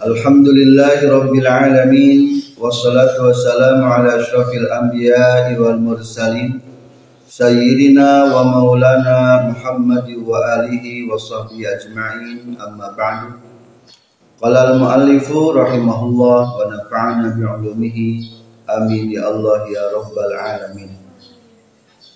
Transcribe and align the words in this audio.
Alhamdulillahi 0.00 1.12
rabbil 1.12 1.44
alamin. 1.44 2.40
Wassalatu 2.56 3.28
wassalamu 3.28 3.84
ala 3.84 4.16
asyrafil 4.16 4.64
anbiya'i 4.72 5.60
wal 5.60 5.76
mursalin. 5.76 6.56
Sayyidina 7.28 8.32
wa 8.32 8.48
maulana 8.48 9.52
Muhammad 9.52 10.08
wa 10.24 10.40
alihi 10.56 11.04
wa 11.04 11.20
sahbihi 11.20 11.68
ajma'in. 11.68 12.56
Amma 12.56 12.96
ba'du. 12.96 13.44
Qala 14.40 14.72
al 14.72 14.80
muallifu 14.80 15.52
rahimahullah 15.52 16.42
wa 16.48 16.64
nafa'ana 16.64 17.36
bi 17.36 17.44
ulumihi. 17.44 18.40
Amin 18.72 19.12
ya 19.12 19.28
Allah 19.28 19.68
ya 19.68 19.84
rabbal 20.00 20.32
alamin. 20.32 20.96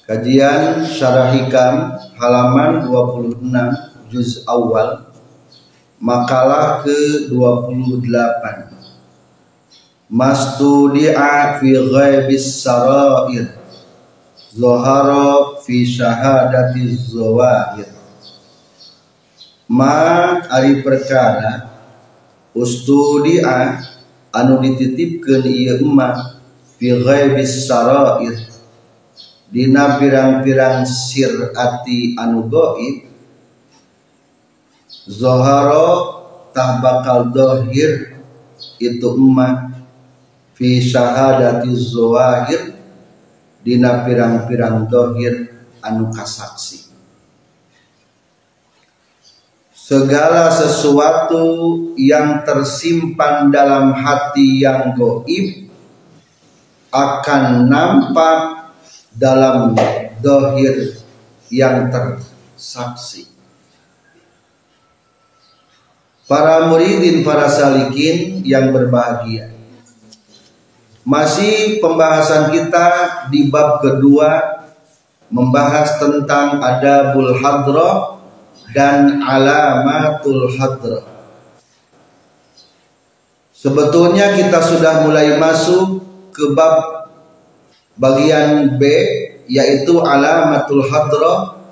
Kajian 0.09 0.89
Syarah 0.89 1.37
Hikam 1.37 2.01
halaman 2.17 2.89
26 2.89 4.09
juz 4.09 4.41
awal 4.49 5.05
makalah 6.05 6.85
ke-28 6.85 8.45
Mastudi'a 10.05 11.57
fi 11.59 11.73
ghaibis 11.73 12.61
sarair. 12.61 13.57
Zohara 14.53 15.59
fi 15.65 15.83
syahadati 15.83 16.93
zawahir. 16.93 17.89
Ma 19.65 20.45
ari 20.53 20.85
perkara 20.85 21.73
Ustudi'a 22.53 23.81
anu 24.29 24.61
dititipkeun 24.61 25.49
ieu 25.49 25.81
emak 25.81 26.37
fi 26.77 27.01
ghaibis 27.01 27.65
sarair. 27.65 28.45
Dina 29.49 29.97
pirang-pirang 29.97 30.85
sirati 30.85 32.13
anu 32.21 32.45
goib 32.45 33.14
zoharo 35.09 36.23
tah 36.55 36.81
bakal 36.81 37.29
dohir 37.29 38.17
itu 38.81 39.09
emak 39.15 39.85
fi 40.57 40.81
syahadati 40.81 41.73
zohir 41.75 42.77
dina 43.65 44.05
pirang-pirang 44.05 44.87
dohir 44.89 45.53
anu 45.85 46.09
kasaksi 46.13 46.85
segala 49.85 50.49
sesuatu 50.49 51.45
yang 52.01 52.41
tersimpan 52.49 53.53
dalam 53.53 53.93
hati 53.93 54.65
yang 54.65 54.97
goib 54.97 55.69
akan 56.89 57.69
nampak 57.69 58.71
dalam 59.13 59.75
dohir 60.23 60.95
yang 61.51 61.93
tersaksi. 61.93 63.34
Para 66.25 66.73
muridin, 66.73 67.21
para 67.21 67.53
salikin 67.53 68.41
yang 68.45 68.73
berbahagia. 68.73 69.53
Masih 71.05 71.85
pembahasan 71.85 72.49
kita 72.49 72.89
di 73.29 73.53
bab 73.53 73.85
kedua 73.85 74.65
membahas 75.29 76.01
tentang 76.01 76.65
adabul 76.65 77.37
hadroh 77.37 78.25
dan 78.73 79.21
alamatul 79.21 80.49
hadroh. 80.57 81.05
Sebetulnya 83.53 84.33
kita 84.33 84.65
sudah 84.65 85.05
mulai 85.05 85.37
masuk 85.37 86.01
ke 86.33 86.57
bab 86.57 87.05
Bagian 87.95 88.75
B 88.75 88.83
yaitu 89.47 90.03
alamatul 90.03 90.83
hadra 90.91 91.63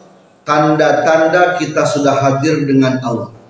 tanda-tanda 0.47 1.59
kita 1.59 1.83
sudah 1.83 2.15
hadir 2.15 2.63
dengan 2.63 3.03
Allah. 3.03 3.42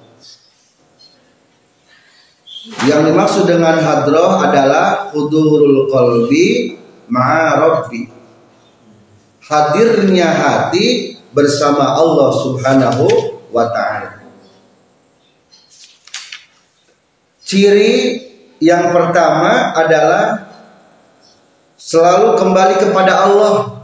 Yang 2.62 3.10
dimaksud 3.10 3.44
dengan 3.50 3.74
hadroh 3.82 4.38
adalah 4.38 5.10
hudurul 5.10 5.90
qalbi 5.90 6.78
ma'a 7.10 7.58
rabbi. 7.58 8.06
Hadirnya 9.42 10.30
hati 10.30 11.18
bersama 11.34 11.98
Allah 11.98 12.30
Subhanahu 12.38 13.04
wa 13.50 13.66
taala. 13.66 14.22
Ciri 17.42 18.22
yang 18.62 18.94
pertama 18.94 19.74
adalah 19.74 20.46
selalu 21.74 22.38
kembali 22.38 22.74
kepada 22.78 23.26
Allah. 23.26 23.82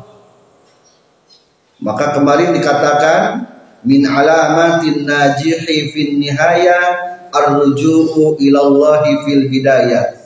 Maka 1.83 2.15
kemarin 2.15 2.55
dikatakan 2.55 3.43
min 3.83 4.07
alamatin 4.07 5.03
najihi 5.03 5.91
fin 5.91 6.23
nihaya 6.23 7.18
arruju'u 7.31 8.37
ilallahi 8.41 9.25
fil 9.25 9.45
hidayah. 9.49 10.19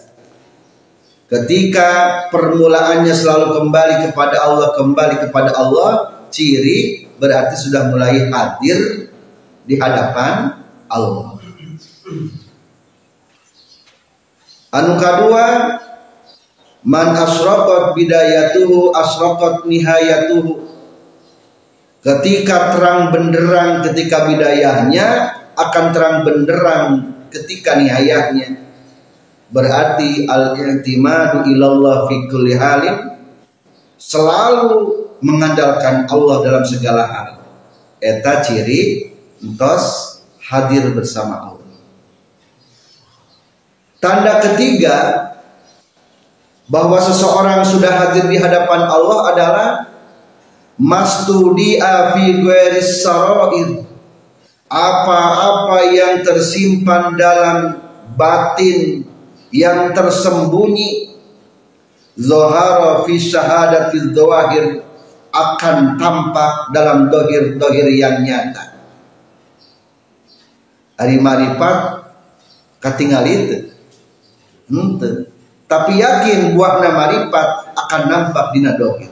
Ketika 1.33 1.89
permulaannya 2.29 3.15
selalu 3.17 3.57
kembali 3.57 3.95
kepada 4.11 4.37
Allah, 4.45 4.69
kembali 4.77 5.17
kepada 5.29 5.51
Allah, 5.57 5.91
ciri 6.29 7.09
berarti 7.17 7.57
sudah 7.57 7.89
mulai 7.89 8.29
hadir 8.29 9.09
di 9.65 9.81
hadapan 9.81 10.61
Allah. 10.93 11.41
Anu 14.73 14.93
kedua, 15.01 15.45
Man 16.83 17.15
asraqat 17.15 17.95
bidayatuhu 17.95 18.91
asraqat 18.91 19.71
nihayatuhu. 19.71 20.67
Ketika 22.03 22.75
terang 22.75 23.15
benderang 23.15 23.87
ketika 23.87 24.27
bidayahnya 24.27 25.39
akan 25.69 25.85
terang 25.95 26.17
benderang 26.27 26.85
ketika 27.33 27.79
nihayahnya. 27.79 28.61
Berarti 29.53 30.25
al-i'timadu 30.25 31.45
ilallah 31.53 32.09
fi 32.09 32.17
kulli 32.29 32.57
halin 32.57 33.21
selalu 34.01 35.05
mengandalkan 35.21 36.09
Allah 36.09 36.37
dalam 36.41 36.65
segala 36.65 37.05
hal. 37.05 37.29
Eta 38.03 38.43
ciri 38.43 39.13
entos 39.45 40.19
hadir 40.49 40.91
bersama 40.97 41.53
Allah. 41.53 41.71
Tanda 44.03 44.43
ketiga 44.43 45.31
bahwa 46.67 46.99
seseorang 46.99 47.63
sudah 47.63 47.93
hadir 47.93 48.27
di 48.27 48.41
hadapan 48.41 48.89
Allah 48.91 49.19
adalah 49.31 49.69
mastudi'a 50.81 52.17
fi 52.17 52.43
gharis 52.43 53.07
sarair 53.07 53.92
apa-apa 54.73 55.93
yang 55.93 56.25
tersimpan 56.25 57.13
dalam 57.13 57.77
batin 58.17 59.05
yang 59.53 59.93
tersembunyi 59.93 61.13
zohara 62.17 63.05
fi 63.05 63.21
syahadati 63.21 64.17
dzawahir 64.17 64.81
akan 65.33 66.01
tampak 66.01 66.73
dalam 66.73 67.13
dohir-dohir 67.13 67.89
yang 67.93 68.25
nyata. 68.25 68.81
Hari 70.97 71.21
marifat 71.21 72.09
katingal 72.81 73.29
itu. 73.29 73.77
Henteu 74.73 75.33
tapi 75.73 76.05
yakin 76.05 76.53
buah 76.53 76.85
nama 76.85 77.09
ripat 77.09 77.49
akan 77.73 78.03
nampak 78.13 78.53
di 78.53 78.61
dohir. 78.61 79.09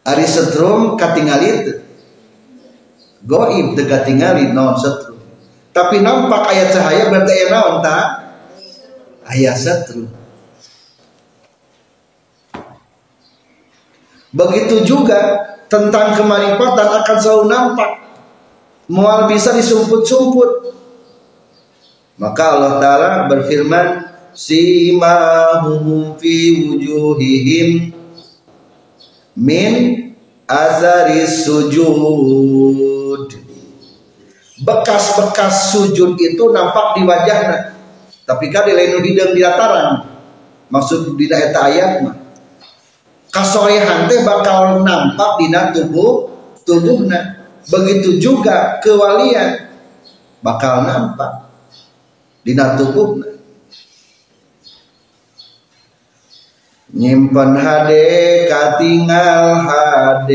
Ari 0.00 0.24
setrum 0.24 0.96
katingalit 0.96 1.83
goib 3.24 3.74
dekat 3.74 4.04
tingali 4.04 4.52
non 4.52 4.76
setrum 4.76 5.18
tapi 5.74 6.04
nampak 6.04 6.54
ayat 6.54 6.70
cahaya 6.70 7.10
berarti 7.10 7.32
ayat 7.32 7.50
naon 7.50 7.76
ayat 9.24 9.56
setrum 9.56 10.06
begitu 14.34 14.84
juga 14.84 15.54
tentang 15.74 16.14
kemaripatan 16.14 16.88
akan 17.02 17.16
selalu 17.18 17.44
nampak. 17.50 17.90
Mual 18.86 19.26
bisa 19.26 19.50
disumput-sumput. 19.56 20.76
Maka 22.14 22.42
Allah 22.54 22.72
Ta'ala 22.78 23.10
berfirman 23.26 24.06
simahum 24.30 26.14
fi 26.14 26.62
wujuhihim 26.62 27.90
min 29.34 29.72
azari 30.46 31.26
sujud 31.26 31.98
bekas-bekas 34.64 35.76
sujud 35.76 36.16
itu 36.16 36.44
nampak 36.50 36.96
di 36.96 37.04
wajahnya. 37.04 37.76
Tapi 38.24 38.48
kan 38.48 38.64
lain 38.64 39.04
hidung 39.04 39.36
di 39.36 39.40
dataran. 39.44 40.08
Maksud 40.72 41.12
di 41.14 41.28
eta 41.28 41.68
ayat 41.68 42.00
mah. 42.00 42.16
Kasorehan 43.28 44.08
teh 44.08 44.24
bakal 44.24 44.80
nampak 44.80 45.42
di 45.42 45.52
tubuh 45.52 46.32
tubuhna 46.64 47.44
begitu 47.68 48.16
juga 48.16 48.80
kewalian. 48.80 49.68
Bakal 50.40 50.88
nampak 50.88 51.52
di 52.40 52.56
tubuhna 52.56 53.34
nyimpen 56.94 57.58
HD 57.58 57.90
katingal 58.46 59.66
HD 59.66 60.30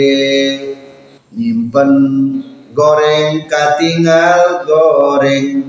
nyimpen 1.32 1.90
goreng 2.80 3.44
katingal 3.52 4.64
goreng. 4.64 5.68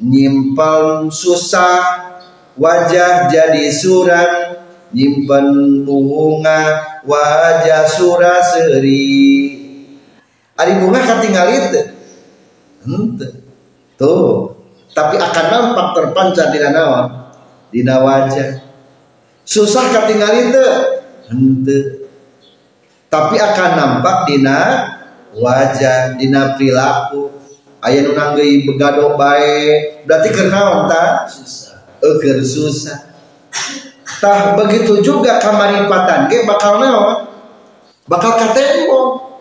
Nyimpen 0.00 1.12
susah 1.12 2.16
wajah 2.56 3.28
jadi 3.28 3.68
suram 3.68 4.64
nyimpen 4.96 5.84
bunga 5.84 7.00
wajah 7.04 7.84
suraseri 7.86 9.12
ari 10.56 10.72
bunga 10.80 11.00
katingal 11.04 11.48
itu 11.52 11.80
tuh. 14.00 14.56
Tapi 14.92 15.16
akan 15.16 15.46
nampak 15.48 15.86
terpancar 15.96 16.52
di 16.52 16.60
naon 16.60 17.22
di 17.72 17.80
wajah 17.80 18.60
susah 19.42 19.84
ketinggal 19.88 20.32
itu 20.36 20.66
hente 21.32 21.78
tapi 23.08 23.36
akan 23.40 23.70
nampak 23.76 24.16
dina 24.28 24.60
wajah 25.36 26.16
dina 26.20 26.56
perilaku. 26.56 27.32
Ayah 27.82 28.06
nunang 28.06 28.38
gei 28.38 28.62
begado 28.62 29.18
baik 29.18 30.06
berarti 30.06 30.30
kenaon 30.30 30.86
ta? 30.86 31.26
Susah. 31.26 31.82
Eger 31.98 32.38
susah. 32.46 32.98
Tah 34.22 34.54
begitu 34.54 35.02
juga 35.02 35.42
kamaripatan. 35.42 36.30
Ge 36.30 36.46
bakal 36.46 36.78
naon 36.78 37.26
bakal 38.06 38.38
katembok. 38.38 39.34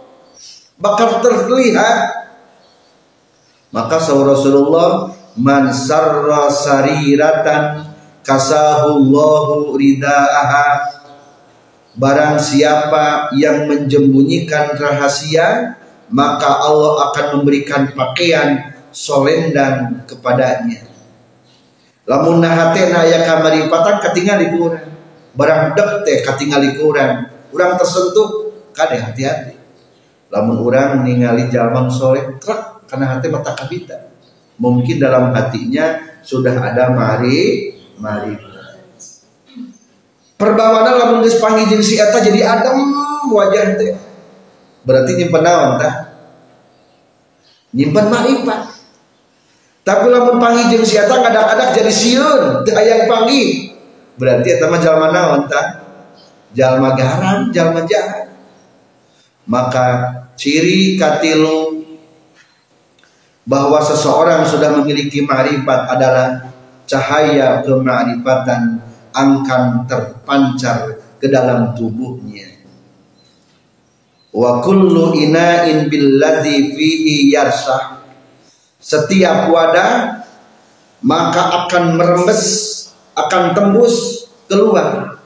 Bakal 0.82 1.22
terlihat. 1.22 2.26
Maka 3.72 4.02
sahur 4.02 4.28
Rasulullah 4.34 5.14
man 5.38 5.70
sarra 5.72 6.50
sariratan 6.50 7.94
kasahullahu 8.26 9.78
ridaaha. 9.78 10.98
Barang 11.92 12.40
siapa 12.40 13.36
yang 13.36 13.68
menyembunyikan 13.68 14.80
rahasia 14.80 15.76
maka 16.12 16.62
Allah 16.62 17.12
akan 17.12 17.26
memberikan 17.40 17.96
pakaian 17.96 18.76
solendang 18.92 20.04
kepadanya. 20.06 20.84
Lamun 22.06 22.44
nahatena 22.44 23.08
ya 23.08 23.24
kamaripatan 23.24 24.04
katingali 24.04 24.52
kurang. 24.52 24.92
Barang 25.32 25.72
dek 25.74 26.04
teh 26.04 26.20
katingali 26.20 26.76
kurang. 26.76 27.32
Urang 27.56 27.80
tersentuh 27.80 28.52
kade 28.76 29.00
hati-hati. 29.00 29.56
Lamun 30.28 30.60
urang 30.60 31.08
ningali 31.08 31.48
jalma 31.48 31.88
soleh 31.88 32.36
truk 32.40 32.88
karena 32.88 33.16
hati 33.16 33.28
mata 33.32 33.56
kabita. 33.56 34.12
Mungkin 34.60 35.00
dalam 35.00 35.32
hatinya 35.32 36.20
sudah 36.22 36.54
ada 36.54 36.94
mari 36.94 37.74
mari 37.98 38.34
perbawanan 40.42 40.98
lamun 40.98 41.20
geus 41.22 41.38
panggih 41.38 41.70
si 41.86 42.02
jadi 42.02 42.42
adem 42.42 42.82
wajah 43.30 43.78
teh 43.78 43.94
berarti 44.86 45.12
nyimpen 45.18 45.44
naon 45.44 45.78
tah? 45.78 45.96
Nyimpen 47.72 48.06
marifat 48.12 48.62
tapi 49.82 50.14
lamun 50.14 50.38
panggih 50.38 50.70
jeung 50.70 50.86
si 50.86 50.94
eta 50.94 51.10
ngadak-adak 51.10 51.74
jadi 51.74 51.90
sieun 51.90 52.62
teu 52.62 52.78
aya 52.78 53.10
panggih 53.10 53.74
berarti 54.22 54.48
eta 54.60 54.70
mah 54.70 54.80
jalma 54.82 55.10
naon 55.10 55.50
tah? 55.50 55.82
Jalma 56.52 57.00
garan 57.00 57.50
jalma 57.56 57.88
jahat 57.88 58.28
maka 59.48 59.88
ciri 60.36 61.00
katilu 61.00 61.82
bahwa 63.48 63.82
seseorang 63.82 64.46
sudah 64.46 64.76
memiliki 64.78 65.26
marifat 65.26 65.90
adalah 65.90 66.52
cahaya 66.86 67.64
kemarifatan 67.64 68.84
akan 69.12 69.64
terpancar 69.88 71.00
ke 71.18 71.28
dalam 71.32 71.72
tubuhnya 71.76 72.51
wa 74.32 74.64
kullu 74.64 75.16
ina'in 75.16 75.92
billadhi 75.92 76.76
fihi 76.76 77.32
yarsah. 77.32 78.04
Setiap 78.82 79.52
wadah 79.54 80.26
maka 81.06 81.66
akan 81.66 82.00
merembes 82.00 82.44
akan 83.14 83.54
tembus 83.54 84.28
keluar. 84.50 85.20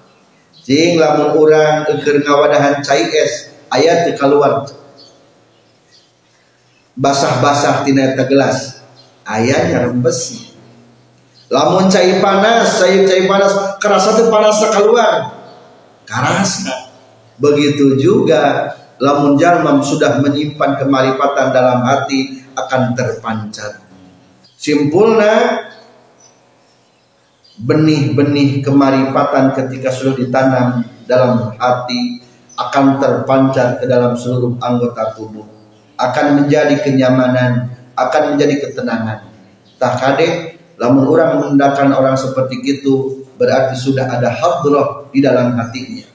Jing 0.65 0.97
lamun 0.97 1.37
urang 1.37 1.85
keur 2.01 2.25
ngawadahan 2.25 2.81
cai 2.81 3.05
es 3.13 3.53
aya 3.69 4.05
teu 4.05 4.17
keluar 4.17 4.65
basah-basah 6.95 7.83
tina 7.83 8.15
eta 8.15 8.23
gelas 8.25 8.79
aya 9.27 9.67
nyarembes 9.67 10.51
lamun 11.51 11.91
cai 11.91 12.23
panas 12.23 12.79
cai 12.79 13.03
cai 13.03 13.27
panas 13.27 13.77
kerasa 13.83 14.15
tuh 14.15 14.31
panas 14.31 14.63
keluar 14.71 15.13
keras 16.07 16.71
begitu 17.35 17.99
juga 17.99 18.73
lamun 18.99 19.35
jalmam 19.35 19.83
sudah 19.83 20.23
menyimpan 20.23 20.79
kemarifatan 20.79 21.51
dalam 21.51 21.83
hati 21.83 22.43
akan 22.55 22.95
terpancar. 22.95 23.83
Simpulnya 24.55 25.67
benih-benih 27.59 28.63
kemarifatan 28.63 29.55
ketika 29.55 29.91
sudah 29.91 30.15
ditanam 30.15 30.67
dalam 31.07 31.55
hati 31.59 32.23
akan 32.55 32.99
terpancar 32.99 33.83
ke 33.83 33.85
dalam 33.87 34.15
seluruh 34.15 34.55
anggota 34.63 35.11
tubuh. 35.15 35.43
Akan 35.95 36.43
menjadi 36.43 36.79
kenyamanan 36.83 37.71
akan 37.95 38.35
menjadi 38.35 38.67
ketenangan. 38.67 39.31
Tak 39.79 39.93
kadek 39.99 40.33
lamun 40.79 41.07
orang 41.07 41.39
mendakan 41.39 41.95
orang 41.95 42.15
seperti 42.19 42.59
itu 42.63 43.23
berarti 43.35 43.75
sudah 43.75 44.07
ada 44.07 44.31
hadrah 44.31 45.07
di 45.11 45.19
dalam 45.23 45.55
hatinya 45.55 46.14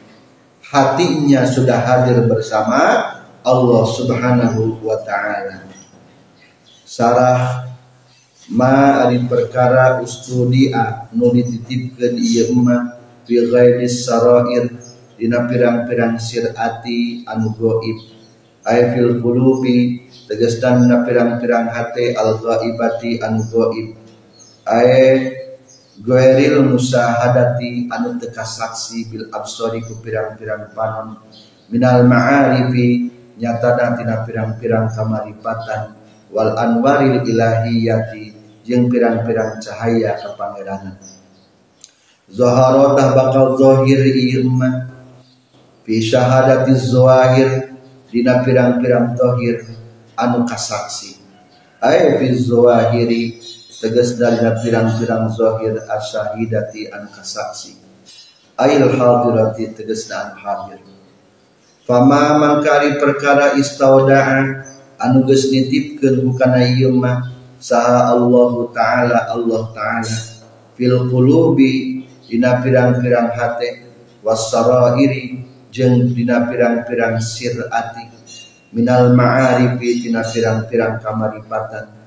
hatinya 0.70 1.42
sudah 1.50 1.82
hadir 1.82 2.22
bersama 2.30 3.18
Allah 3.42 3.82
subhanahu 3.90 4.78
wa 4.86 4.96
ta'ala. 5.02 5.66
Sarah 6.86 7.70
ma 8.50 9.06
ari 9.06 9.22
perkara 9.26 10.02
ustudia 10.02 11.10
nu 11.14 11.30
dititipkeun 11.34 12.14
ieu 12.18 12.54
mah 12.54 12.98
fi 13.26 13.46
ghairi 13.46 13.86
sarair 13.86 14.74
dina 15.14 15.46
pirang-pirang 15.46 16.18
sirati 16.18 17.22
anu 17.30 17.54
gaib 17.54 17.98
ay 18.66 18.90
fil 18.94 19.22
qulubi 19.22 20.06
tegasna 20.26 21.06
pirang-pirang 21.06 21.70
hate 21.70 22.18
al 22.18 22.42
ghaibati 22.42 23.22
anu 23.22 23.46
gaib 23.46 23.88
ae 24.66 25.39
goeril 26.00 26.64
musahadati 26.64 27.88
anu 27.92 28.16
teka 28.16 28.42
saksi 28.42 29.08
bil 29.12 29.24
absori 29.30 29.84
ku 29.84 30.00
pirang-pirang 30.00 30.72
panon. 30.72 31.20
Minal 31.70 32.08
ma'arifi 32.08 33.12
nyata 33.38 33.94
tina 33.96 34.26
pirang-pirang 34.26 34.90
kamaripatan. 34.90 35.96
Wal 36.30 36.54
anwaril 36.54 37.26
ilahiyati 37.26 38.40
jeung 38.62 38.86
pirang-pirang 38.86 39.58
cahaya 39.58 40.14
kepangeranan 40.14 40.94
Zaharatah 42.30 43.18
bakal 43.18 43.58
zahir 43.58 44.06
ilma 44.06 44.86
fi 45.82 45.98
syahadati 45.98 46.78
zahir 46.78 47.74
dina 48.06 48.46
pirang-pirang 48.46 49.18
zahir 49.18 49.66
anu 50.14 50.46
kasaksi 50.46 51.18
ay 51.82 52.22
fi 52.22 52.26
zahiri 52.38 53.42
tegas 53.80 54.20
dari 54.20 54.44
pirang-pirang 54.60 55.32
zahir 55.32 55.80
asyahidati 55.88 56.92
an 56.92 57.08
kasaksi. 57.08 57.80
Ail 58.60 58.84
hadirati 58.92 59.72
tegas 59.72 60.04
dan 60.04 60.36
hadir. 60.36 60.84
Fama 61.88 62.36
mangkari 62.36 63.00
perkara 63.00 63.56
istauda'a 63.56 64.68
anu 65.00 65.24
geus 65.24 65.48
nitipkeun 65.48 66.28
hukana 66.28 66.60
ieu 66.76 66.92
mah 66.92 67.32
saha 67.56 68.12
Allah 68.12 68.52
taala 68.76 69.18
Allah 69.32 69.62
taala. 69.72 70.16
Fil 70.76 71.08
qulubi 71.08 72.04
dina 72.28 72.60
pirang-pirang 72.60 73.32
hate 73.32 73.88
wasarairi 74.20 75.40
jeung 75.72 76.12
dina 76.12 76.44
pirang-pirang 76.52 77.16
sirati 77.16 78.04
minal 78.76 79.16
ma'arifi 79.16 80.04
dina 80.04 80.20
pirang-pirang 80.20 81.00
kamaripatan 81.00 81.99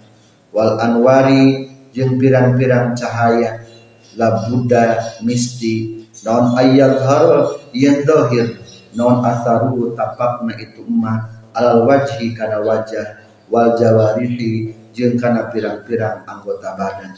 wal 0.53 0.77
anwari 0.77 1.73
jeung 1.91 2.21
pirang-pirang 2.21 2.93
cahaya. 2.93 3.65
La 4.13 4.45
buddha 4.45 5.17
misti. 5.25 6.05
Non 6.23 6.53
ayat 6.55 7.01
har 7.03 7.57
yang 7.73 8.05
dohir. 8.05 8.61
Non 8.93 9.25
asaru 9.25 9.97
tapakna 9.97 10.53
itu 10.61 10.85
emak. 10.85 11.33
Al 11.57 11.83
wajhi 11.89 12.37
kana 12.37 12.61
wajah. 12.61 13.25
Wal 13.49 13.73
jawarihi 13.75 14.73
jeung 14.93 15.17
kana 15.17 15.49
pirang-pirang 15.49 16.23
anggota 16.29 16.77
badan. 16.77 17.17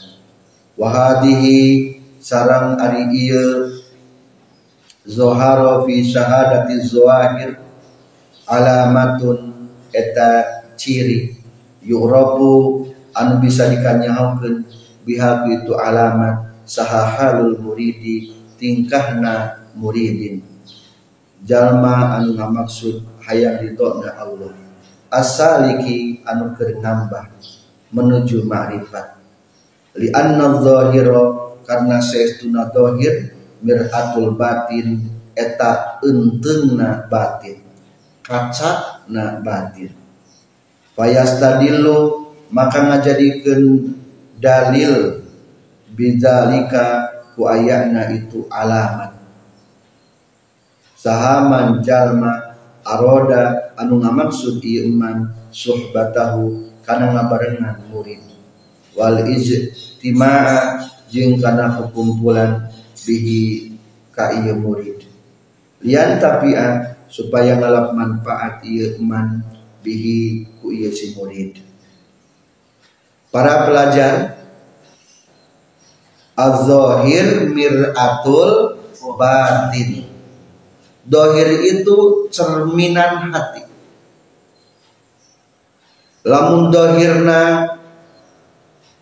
Wahadihi 0.80 2.00
sarang 2.18 2.80
ari 2.80 3.12
ieu. 3.12 3.84
Zoharo 5.06 5.84
fi 5.86 6.02
syahadati 6.02 6.80
zoahir. 6.82 7.60
Alamatun 8.48 9.70
eta 9.92 10.64
ciri. 10.80 11.36
Yu'rafu 11.86 12.85
anu 13.16 13.40
bisa 13.40 13.72
dikanyahokeun 13.72 14.68
biha 15.08 15.48
itu 15.48 15.72
alamat 15.72 16.52
sahahalul 16.68 17.56
muridi 17.56 18.36
tingkahna 18.60 19.64
muridin. 19.72 20.44
Jalma 21.40 22.20
anu 22.20 22.36
ngamaksud 22.36 23.24
hayang 23.24 23.64
ridona 23.64 24.12
Allah. 24.20 24.52
Asaliki 25.08 26.20
anu 26.26 26.52
keur 26.58 26.76
nambah 26.82 27.30
menuju 27.94 28.42
ma'rifat 28.44 29.16
li 29.96 30.12
anna 30.12 30.60
dhahira 30.60 31.56
karena 31.64 32.02
saestuna 32.02 32.68
dhahir 32.68 33.32
mir'atul 33.64 34.36
batin 34.36 35.06
eta 35.32 36.02
enteungna 36.04 37.08
batin. 37.08 37.64
Kaca 38.26 39.06
na 39.06 39.38
batin. 39.38 39.94
Fayastadillu 40.98 42.25
maka 42.56 42.88
ngajadikeun 42.88 43.92
dalil 44.40 45.20
bidzalika 45.92 47.12
ku 47.36 47.44
ayana 47.44 48.08
itu 48.16 48.48
alamat. 48.48 49.12
Sahaman 50.96 51.84
jalma 51.84 52.56
aroda 52.80 53.76
anu 53.76 54.00
ngamaksud 54.00 54.64
iman 54.64 55.36
suhbatahu 55.52 56.72
kana 56.80 57.12
ngabarengan 57.12 57.92
murid. 57.92 58.24
Wal 58.96 59.28
ijtimaa 59.28 60.80
jeung 61.12 61.36
kana 61.36 61.76
kekumpulan 61.76 62.72
bihi 63.04 63.76
ka 64.16 64.32
ieu 64.32 64.56
murid. 64.56 65.04
Lian 65.84 66.16
tapi'a 66.16 66.96
supaya 67.12 67.60
ngalap 67.60 67.92
manfaat 67.92 68.64
ieu 68.64 68.96
iman 68.96 69.44
bihi 69.84 70.48
ku 70.56 70.72
ieu 70.72 70.88
si 70.88 71.12
murid 71.12 71.65
para 73.36 73.68
pelajar 73.68 74.40
Az-zahir 76.36 77.48
mir'atul 77.52 78.80
batin. 79.16 80.04
Dohir 81.04 81.64
itu 81.64 82.28
cerminan 82.28 83.32
hati. 83.32 83.64
Lamun 86.28 86.68
dohirna 86.68 87.72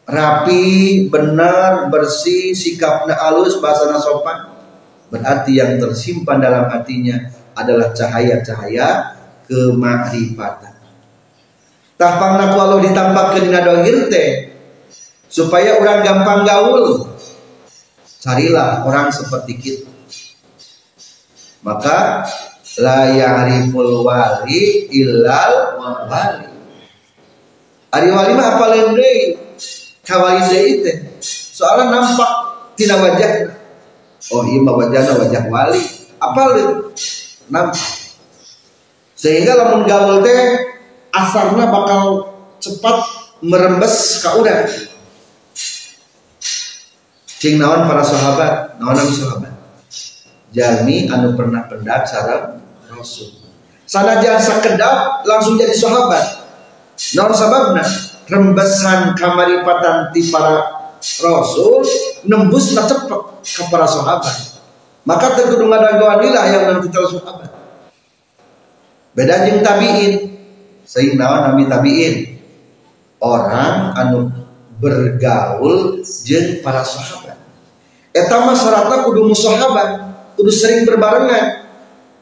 rapi, 0.07 1.07
benar, 1.11 1.91
bersih, 1.91 2.55
sikapna 2.55 3.19
alus, 3.19 3.59
bahasa 3.59 3.91
sopan. 3.99 4.55
Berarti 5.11 5.59
yang 5.59 5.83
tersimpan 5.83 6.39
dalam 6.39 6.71
hatinya 6.71 7.35
adalah 7.59 7.91
cahaya-cahaya 7.91 9.19
kemakrifatan. 9.51 10.74
Tapangna 11.95 12.51
ku 12.51 12.59
Allah 12.59 12.83
ditampakkeun 12.83 13.47
dina 13.47 13.63
dohir 13.63 14.11
teh 14.11 14.51
supaya 15.31 15.79
orang 15.79 16.03
gampang 16.03 16.43
gaul. 16.43 17.07
Carilah 18.19 18.83
orang 18.83 19.13
seperti 19.15 19.53
kita. 19.61 19.91
Maka 21.61 22.25
la 22.81 23.15
ya'riful 23.15 24.03
wali 24.03 24.91
illal 24.91 25.79
wali. 26.11 26.51
Ari 27.95 28.09
wali 28.11 28.33
mah 28.35 28.59
apa 28.59 28.65
deui? 28.75 29.39
Kawali 30.03 30.43
deui 30.51 30.73
teh. 30.83 30.97
Soalnya 31.23 31.95
nampak 31.95 32.33
tina 32.75 32.99
wajah. 32.99 33.55
Oh 34.35 34.43
iya 34.49 34.59
mah 34.59 34.75
wajahna 34.75 35.13
wajah 35.15 35.43
wali. 35.47 35.83
Apa 36.19 36.41
nampak. 37.53 37.87
Sehingga 39.15 39.55
lamun 39.55 39.87
gaul 39.87 40.27
teh 40.27 40.74
asarna 41.15 41.71
bakal 41.71 42.35
cepat 42.59 42.97
merembes 43.39 44.19
ka 44.19 44.35
urang 44.35 44.67
Cing 47.45 47.61
naon 47.61 47.85
para 47.85 48.01
sahabat, 48.01 48.81
naon 48.81 48.97
anu 48.97 49.13
sahabat. 49.13 49.53
Jalmi 50.49 51.13
anu 51.13 51.37
pernah 51.37 51.69
pendak 51.69 52.09
sareng 52.09 52.57
Rasul. 52.89 53.37
Sanajan 53.85 54.41
sakedap 54.41 55.29
langsung 55.29 55.61
jadi 55.61 55.77
sahabat. 55.77 56.41
Naon 57.13 57.37
sababna? 57.37 57.85
Rembesan 58.25 59.13
kamaripatan 59.13 60.09
ti 60.17 60.33
para 60.33 60.89
Rasul 61.21 61.85
nembus 62.25 62.73
na 62.73 62.89
cepet 62.89 63.45
ke 63.45 63.63
para 63.69 63.85
sahabat. 63.85 64.57
Maka 65.05 65.37
terkudu 65.37 65.69
ngadagoan 65.69 66.25
lila 66.25 66.49
yang 66.49 66.65
nanti 66.73 66.89
terus 66.89 67.13
sahabat. 67.13 67.53
Beda 69.13 69.45
jeung 69.45 69.61
tabiin. 69.61 70.34
Sehingga 70.85 71.25
naon 71.25 71.41
nami 71.53 71.65
tabiin. 71.67 72.15
Orang 73.25 73.97
anu 73.97 74.29
bergaul 74.77 76.05
jeung 76.05 76.61
para 76.61 76.85
sahabat 76.85 77.35
Eta 78.15 78.39
syaratnya 78.55 79.03
kudu 79.03 79.27
musahabat, 79.27 79.89
kudu 80.39 80.55
sering 80.55 80.87
berbarengan. 80.87 81.67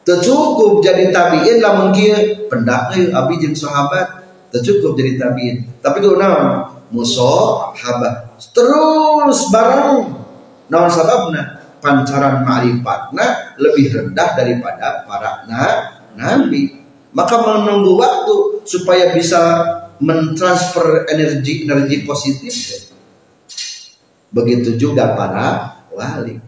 Tercukup 0.01 0.81
jadi 0.81 1.13
tabiin 1.13 1.61
lamun 1.61 1.93
kieu 1.93 2.49
pendak 2.49 2.97
abi 2.97 3.37
sahabat, 3.53 4.25
tercukup 4.49 4.97
jadi 4.97 5.21
tabiin. 5.21 5.69
Tapi 5.85 6.01
kudu 6.01 6.17
naon? 6.17 6.65
Musahabat. 6.89 8.41
Terus 8.41 9.53
bareng. 9.53 10.17
Naon 10.73 10.89
sababna? 10.89 11.61
Pancaran 11.77 12.41
ma'rifatna 12.47 13.59
lebih 13.59 13.93
rendah 13.93 14.33
daripada 14.33 15.03
para 15.05 15.45
na, 15.45 15.63
nabi. 16.15 16.82
Maka 17.13 17.35
menunggu 17.45 17.93
waktu 17.97 18.35
supaya 18.65 19.13
bisa 19.13 19.39
mentransfer 20.01 21.05
energi 21.13 21.69
energi 21.69 22.01
positif. 22.03 22.53
Begitu 24.33 24.81
juga 24.81 25.13
para 25.13 25.77
wali 25.93 26.41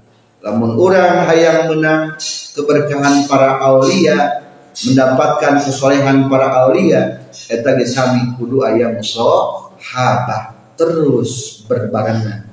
lamun 0.46 0.78
orang 0.78 1.26
hayang 1.26 1.74
menang 1.74 2.14
keberkahan 2.54 3.26
para 3.26 3.58
aulia 3.66 4.46
mendapatkan 4.86 5.58
kesolehan 5.66 6.30
para 6.30 6.54
aulia 6.66 7.26
eta 7.50 7.74
ge 7.74 7.90
sami 7.90 8.38
kudu 8.38 8.62
aya 8.62 8.94
musahabah 8.94 10.54
terus 10.78 11.66
berbarengan 11.66 12.46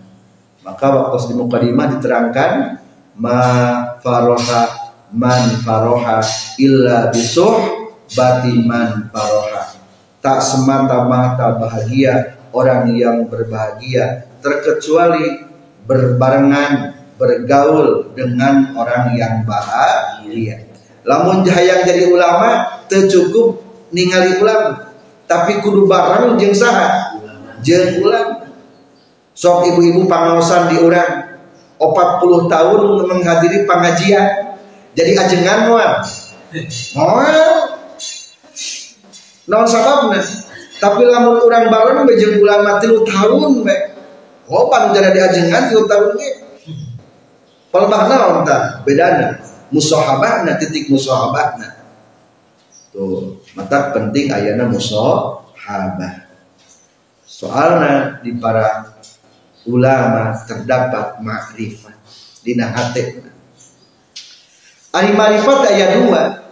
maka 0.64 0.86
waktu 0.88 1.32
di 1.32 1.34
mukadimah 1.36 1.86
diterangkan 1.92 2.80
ma 3.20 3.40
faroha 4.00 4.96
man 5.12 5.60
faroha 5.60 6.24
illa 6.56 7.12
bisuh 7.12 7.81
batiman 8.12 9.08
faroha 9.10 9.82
tak 10.22 10.38
semata-mata 10.38 11.58
bahagia 11.58 12.38
orang 12.54 12.94
yang 12.94 13.26
berbahagia 13.26 14.30
terkecuali 14.38 15.42
berbarengan 15.82 17.02
bergaul 17.18 18.14
dengan 18.14 18.74
orang 18.74 19.14
yang 19.14 19.42
bahagia. 19.42 20.66
Lamun 21.02 21.42
hayang 21.42 21.82
jadi 21.82 22.10
ulama 22.10 22.82
tercukup 22.86 23.58
ningali 23.90 24.38
ulama, 24.38 24.94
tapi 25.26 25.58
kudu 25.58 25.90
bareng 25.90 26.38
jeung 26.38 26.54
saha? 26.54 27.18
Jeung 27.62 28.02
ulama. 28.06 28.46
Sok 29.34 29.66
ibu-ibu 29.74 30.06
pangaosan 30.06 30.70
di 30.70 30.76
orang 30.78 31.40
40 31.80 32.52
tahun 32.52 32.80
menghadiri 33.10 33.66
pengajian 33.66 34.54
jadi 34.92 35.24
ajengan 35.24 35.72
moal. 35.72 35.92
Moal. 36.98 37.71
Non 39.52 39.68
sababna. 39.68 40.16
Tapi 40.80 41.04
lamun 41.04 41.44
orang 41.44 41.68
bareng 41.68 42.08
bejeng 42.08 42.40
ulama 42.40 42.80
tilu 42.80 43.04
tahun 43.06 43.62
bae 43.62 43.92
Oh 44.50 44.66
pan 44.66 44.90
jadi 44.90 45.14
diajengan 45.14 45.70
tiap 45.70 45.86
tahun 45.86 46.18
ge. 46.18 46.30
Palebah 47.72 48.02
naon 48.04 48.44
tah 48.44 48.84
bedana? 48.84 49.40
Musahabahna 49.72 50.60
titik 50.60 50.92
musahabahna. 50.92 51.80
Tuh, 52.92 53.40
mata 53.56 53.96
penting 53.96 54.28
ayana 54.28 54.68
musahabah. 54.68 56.28
Soalnya 57.24 58.20
di 58.20 58.36
para 58.36 58.92
ulama 59.64 60.36
terdapat 60.44 61.24
makrifat 61.24 61.96
dina 62.44 62.68
hati. 62.68 63.24
Ari 64.92 65.16
marifat 65.16 65.72
ayat 65.72 66.04
dua, 66.04 66.44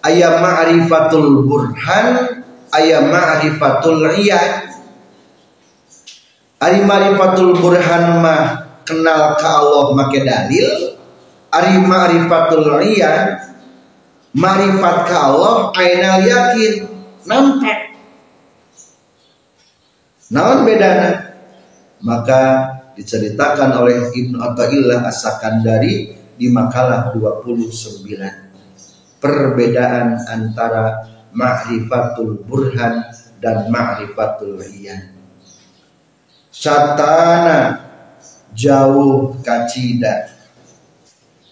ayat 0.00 0.40
ma'rifatul 0.40 1.44
burhan, 1.44 2.40
ayat 2.72 3.04
ma'rifatul 3.06 4.04
iyad, 4.16 4.72
Ari 6.62 6.78
marifatul 6.86 7.58
burhan 7.58 8.22
mah 8.22 8.78
kenal 8.86 9.34
ke 9.34 9.46
Allah 9.50 9.98
make 9.98 10.22
dalil. 10.22 10.94
Ari 11.50 11.74
marifatul 11.82 12.78
riyan 12.78 13.34
marifat 14.32 14.96
ke 15.10 15.12
Allah 15.12 15.74
ainal 15.76 16.22
yakin 16.24 16.72
nampak. 17.28 17.92
naon 20.32 20.64
bedana 20.64 21.36
maka 22.00 22.72
diceritakan 22.96 23.76
oleh 23.76 24.08
Ibnu 24.16 24.40
Athaillah 24.40 25.04
As-Sakandari 25.04 26.16
di 26.40 26.48
makalah 26.48 27.12
29 27.12 28.08
perbedaan 29.20 30.24
antara 30.24 31.11
ma'rifatul 31.32 32.40
burhan 32.44 33.02
dan 33.42 33.68
ma'rifatul 33.72 34.60
iyan 34.62 35.12
satana 36.52 37.80
jauh 38.52 39.34
kacida 39.40 40.32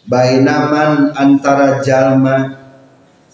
bainaman 0.04 1.16
antara 1.16 1.80
jalma 1.80 2.60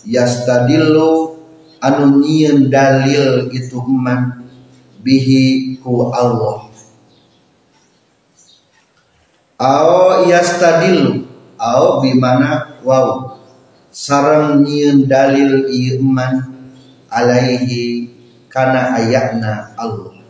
yastadillu 0.07 1.37
anu 1.83 2.23
dalil 2.71 3.51
itu 3.51 3.79
man 3.87 4.47
bihi 5.03 5.79
ku 5.83 6.11
Allah. 6.11 6.67
Au 9.57 10.29
yastadillu 10.29 11.25
au 11.57 12.05
bimana 12.05 12.77
wow 12.85 13.36
sarang 13.97 14.61
nyieun 14.61 15.09
dalil 15.09 15.73
iman 15.73 16.53
alaihi 17.09 18.13
kana 18.53 18.93
ayatna 19.01 19.73
Allah. 19.73 20.21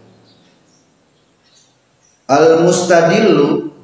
Al 2.30 2.62
mustadillu 2.62 3.74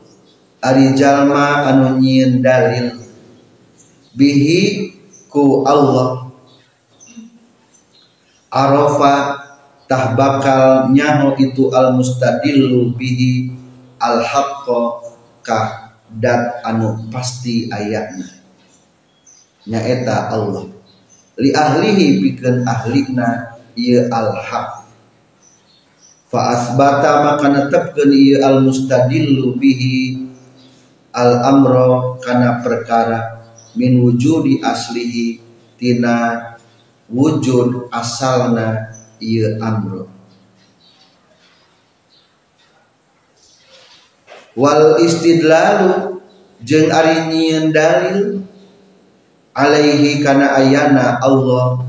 ari 0.62 0.94
jalma 0.94 1.66
anu 1.66 1.98
nyieun 1.98 2.38
dalil 2.38 2.94
bihi 4.14 4.94
ku 5.26 5.66
Allah. 5.66 6.30
Arafa 8.54 9.14
tah 9.90 10.14
bakal 10.14 10.94
nyaho 10.94 11.34
itu 11.42 11.74
al 11.74 11.98
mustadillu 11.98 12.94
bihi 12.94 13.50
al 13.98 14.22
haqqa 14.22 15.10
ka 15.42 15.58
dat 16.12 16.62
anu 16.62 17.08
pasti 17.10 17.66
ayatna 17.72 18.41
nyaeta 19.66 20.30
Allah. 20.32 20.68
Li 21.40 21.50
ahlihi 21.50 22.20
pikeun 22.20 22.68
ahlina 22.68 23.52
ieu 23.76 24.04
al 24.12 24.36
haq 24.36 24.84
fa 26.28 26.40
asbata 26.56 27.24
maka 27.24 27.48
netepkeun 27.48 28.12
ieu 28.12 28.40
al 28.40 28.60
mustadillu 28.64 29.56
bihi 29.56 30.28
al 31.12 31.44
amro 31.44 32.16
kana 32.20 32.60
perkara 32.64 33.40
min 33.76 34.00
wujudi 34.00 34.60
aslihi 34.60 35.40
tina 35.80 36.56
wujud 37.08 37.88
asalna 37.92 38.92
ieu 39.20 39.56
amro 39.60 40.08
wal 44.56 45.00
istidlalu 45.00 46.20
jeung 46.60 46.92
ari 46.92 47.32
nyieun 47.32 47.72
dalil 47.72 48.44
alaihi 49.52 50.24
kana 50.24 50.56
ayana 50.56 51.20
Allah 51.20 51.84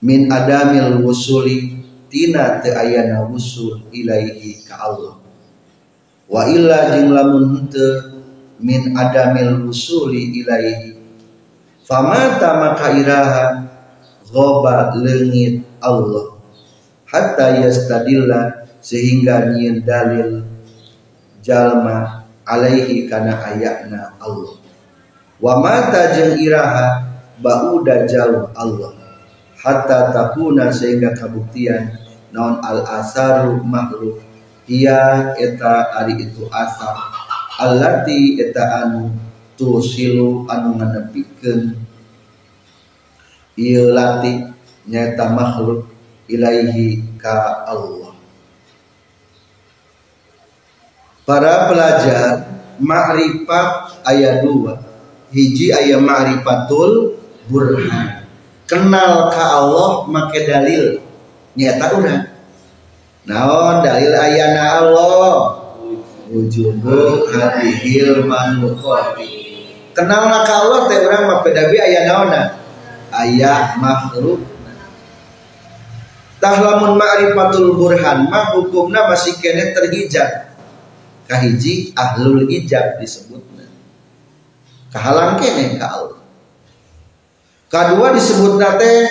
min 0.00 0.32
adamil 0.32 1.04
wusuli 1.04 1.76
tina 2.08 2.58
teu 2.64 2.72
ayana 2.72 3.28
wusul 3.28 3.84
ilaihi 3.92 4.64
ka 4.64 4.80
Allah. 4.80 5.20
Wa 6.30 6.48
illa 6.48 6.96
jeung 6.96 7.12
lamun 7.12 7.68
min 8.58 8.96
adamil 8.96 9.68
wusuli 9.68 10.40
ilaihi. 10.40 10.96
Famata 11.84 12.56
maka 12.58 12.96
iraha 12.96 13.44
ghoba 14.30 14.94
leungit 14.96 15.62
Allah. 15.84 16.38
Hatta 17.10 17.60
yastadilla 17.60 18.70
sehingga 18.80 19.52
nyin 19.52 19.82
dalil 19.82 20.46
jalma 21.42 22.19
alaihi 22.50 23.06
kana 23.06 23.38
ayatna 23.38 24.18
Allah. 24.18 24.58
Wa 25.38 25.62
mata 25.62 26.10
jeung 26.18 26.42
iraha 26.42 27.06
bauda 27.38 28.10
jauh 28.10 28.50
Allah. 28.58 28.98
Hatta 29.54 30.10
takuna 30.10 30.74
sehingga 30.74 31.14
kabuktian 31.14 31.94
naon 32.34 32.58
al 32.66 32.82
asaru 32.98 33.62
makhluk. 33.62 34.18
Ia 34.66 35.34
eta 35.38 35.94
ari 35.94 36.18
itu 36.26 36.50
asar. 36.50 36.98
Allati 37.62 38.40
eta 38.42 38.82
anu 38.82 39.14
tusilu 39.60 40.48
anu 40.48 40.80
nganepikeun 40.80 41.76
ieu 43.60 43.92
lati 43.92 44.48
nyata 44.88 45.36
makhluk 45.36 45.84
ilaihi 46.32 47.04
ka 47.20 47.68
Allah 47.68 47.99
para 51.30 51.70
pelajar 51.70 52.42
ma'rifat 52.82 54.02
ayat 54.02 54.42
2 54.42 55.30
hiji 55.30 55.70
ayat 55.70 56.02
ma'rifatul 56.02 57.22
burhan. 57.46 58.26
Kenal 58.66 59.30
ka 59.30 59.62
Allah? 59.62 60.10
Make 60.10 60.42
dalil. 60.50 60.98
Nyata 61.54 61.86
urang 61.94 62.26
naon 63.30 63.76
dalil 63.86 64.10
ayana 64.10 64.82
Allah? 64.82 65.38
Wujudu 66.34 67.30
hadihil 67.30 68.26
manuqati 68.26 69.30
kenal 69.94 70.34
ka 70.42 70.54
Allah? 70.66 70.90
Teh 70.90 70.98
urang 70.98 71.30
mah 71.30 71.38
pedabi 71.46 71.78
aya 71.78 72.10
naonna 72.10 72.58
aya 73.14 73.78
makhluk. 73.78 74.42
Tahlamun 76.42 76.98
ma'rifatul 76.98 77.78
burhan 77.78 78.26
mah 78.26 78.50
hukumna 78.58 79.06
masih 79.06 79.38
kene 79.38 79.70
terhijab 79.78 80.49
kahiji 81.30 81.94
ahlul 81.94 82.50
ijab 82.50 82.98
disebutna 82.98 83.70
kahalang 84.90 85.38
kene 85.38 85.78
ka 85.78 86.18
Kedua 87.70 88.10
disebut 88.10 88.58
nate 88.58 89.06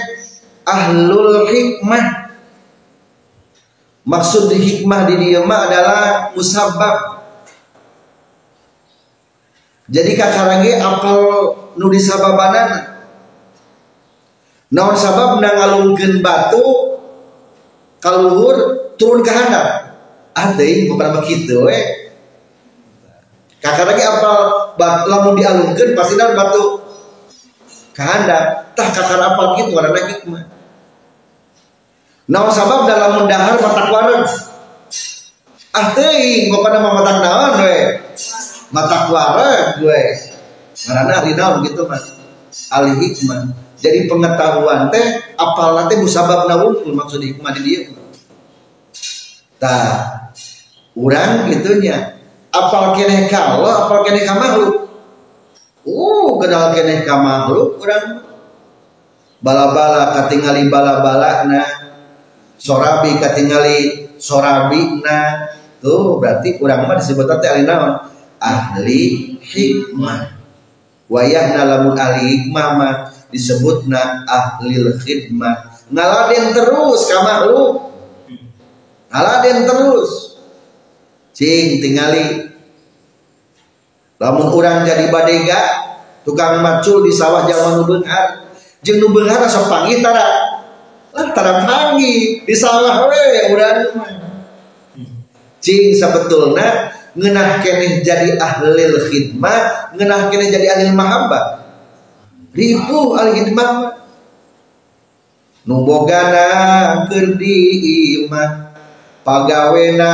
ahlul 0.67 1.47
hikmah. 1.47 2.27
Maksud 4.03 4.51
di 4.51 4.58
hikmah 4.60 5.08
di 5.08 5.15
dia 5.15 5.39
adalah 5.39 6.36
musabab. 6.36 7.23
Jadi 9.88 10.12
kakarange 10.19 10.75
apal 10.75 11.21
nu 11.79 11.88
disababanana. 11.88 12.99
Naon 14.69 14.93
sabab 14.93 15.41
nangalungkeun 15.41 16.21
batu 16.21 16.99
kaluhur 18.03 18.91
turun 18.99 19.23
ke 19.23 19.32
handap. 19.32 19.97
Ah 20.36 20.51
teuing 20.53 20.91
beberapa 20.93 21.23
kitu 21.23 21.63
we. 21.63 22.09
Kakarange 23.60 24.04
apal 24.08 24.39
lamun 24.80 25.36
dialungkeun 25.36 25.91
pasti 25.91 26.15
batu 26.15 26.80
kehendak 27.91 28.72
tah 28.72 28.88
kakar 28.88 29.19
apa 29.19 29.60
gitu 29.60 29.76
warna 29.76 30.00
hikmah 30.00 30.48
naon 32.30 32.54
sabab 32.54 32.86
dalam 32.86 33.26
mendahar 33.26 33.58
mata 33.58 33.84
wareg? 33.89 34.24
Ah 35.76 35.91
teuing 35.98 36.54
kok 36.54 36.62
pada 36.62 36.78
mamatak 36.80 37.17
naon 37.19 37.52
we? 37.65 37.78
Mata 38.72 39.10
wareg 39.10 39.82
we. 39.82 40.02
Karena 40.80 41.19
ari 41.19 41.34
naon 41.36 41.65
gitu 41.65 41.84
mas 41.89 42.15
ahli 42.69 42.95
hikmah. 43.02 43.50
Jadi 43.80 44.08
pengetahuan 44.12 44.88
teh 44.93 45.36
apal 45.36 45.76
nanti 45.76 46.00
musabab 46.00 46.48
nawungkul 46.48 46.93
maksud 46.95 47.19
hikmah 47.19 47.52
di 47.58 47.62
dia 47.65 47.82
tah 49.60 50.32
urang 50.95 51.52
gitunya 51.52 52.18
apal 52.50 52.98
keneh 52.98 53.30
kalau 53.30 53.70
apal 53.70 54.02
keneh 54.06 54.26
ka 54.26 54.36
makhluk 54.38 54.90
Uh, 55.90 56.38
kenal 56.38 56.76
keneh 56.76 57.08
ka 57.08 57.18
makhluk 57.18 57.80
urang 57.82 58.22
bala-bala 59.40 60.12
katingali 60.12 60.68
bala-bala 60.68 61.48
na 61.48 61.64
sorabi 62.60 63.16
katingali 63.18 64.12
sorabi 64.20 65.00
na 65.00 65.50
tuh 65.80 66.20
berarti 66.20 66.60
urang 66.60 66.84
mah 66.84 67.00
disebut 67.00 67.26
teh 67.40 67.50
ahli 67.50 67.64
naon? 67.64 68.12
Ahli 68.44 69.02
hikmah. 69.40 70.36
Wayahna 71.10 71.64
lamun 71.66 71.96
ahli 71.96 72.22
hikmah 72.28 72.68
mah 72.76 72.94
disebutna 73.32 74.28
ahli 74.28 74.84
khidmah. 75.00 75.80
Ngaladen 75.90 76.54
terus 76.54 77.02
ka 77.08 77.18
makhluk 77.24 77.72
ngaladen 79.10 79.66
terus 79.66 80.29
cing 81.39 81.80
tingali. 81.80 82.52
Lamun 84.19 84.52
urang 84.52 84.84
jadi 84.84 85.08
badega 85.08 85.62
tukang 86.28 86.60
macul 86.60 87.08
di 87.08 87.15
sawah 87.15 87.47
zaman 87.47 87.80
nu 87.80 87.84
beunghar 87.88 88.52
jeung 88.84 88.99
nu 88.99 89.15
panggih 89.15 90.04
tara 90.04 90.28
lah 91.15 91.28
tara 91.32 91.63
panggih 91.63 92.43
di 92.43 92.52
sawah 92.52 93.08
we 93.08 93.23
urang. 93.56 93.80
Cing 95.63 95.95
sabetulna 95.95 96.91
ngeunah 97.15 97.60
keneh 97.60 97.99
jadi 97.99 98.36
ahli 98.39 98.95
khidmah 99.12 99.91
ngeunah 99.95 100.32
keneh 100.32 100.47
jadi 100.52 100.67
ahli 100.71 100.95
mahabbah 100.95 101.67
ribu 102.56 103.15
ahli 103.15 103.43
khidmah 103.43 103.91
nubogana 105.67 106.47
kerdi 107.12 107.60
imah 108.23 108.68
pagawena 109.30 110.13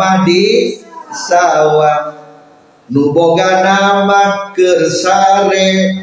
mah 0.00 0.24
di 0.24 0.80
sawah. 1.12 2.24
Nuboga 2.84 3.64
nama 3.64 4.52
kersare 4.52 5.96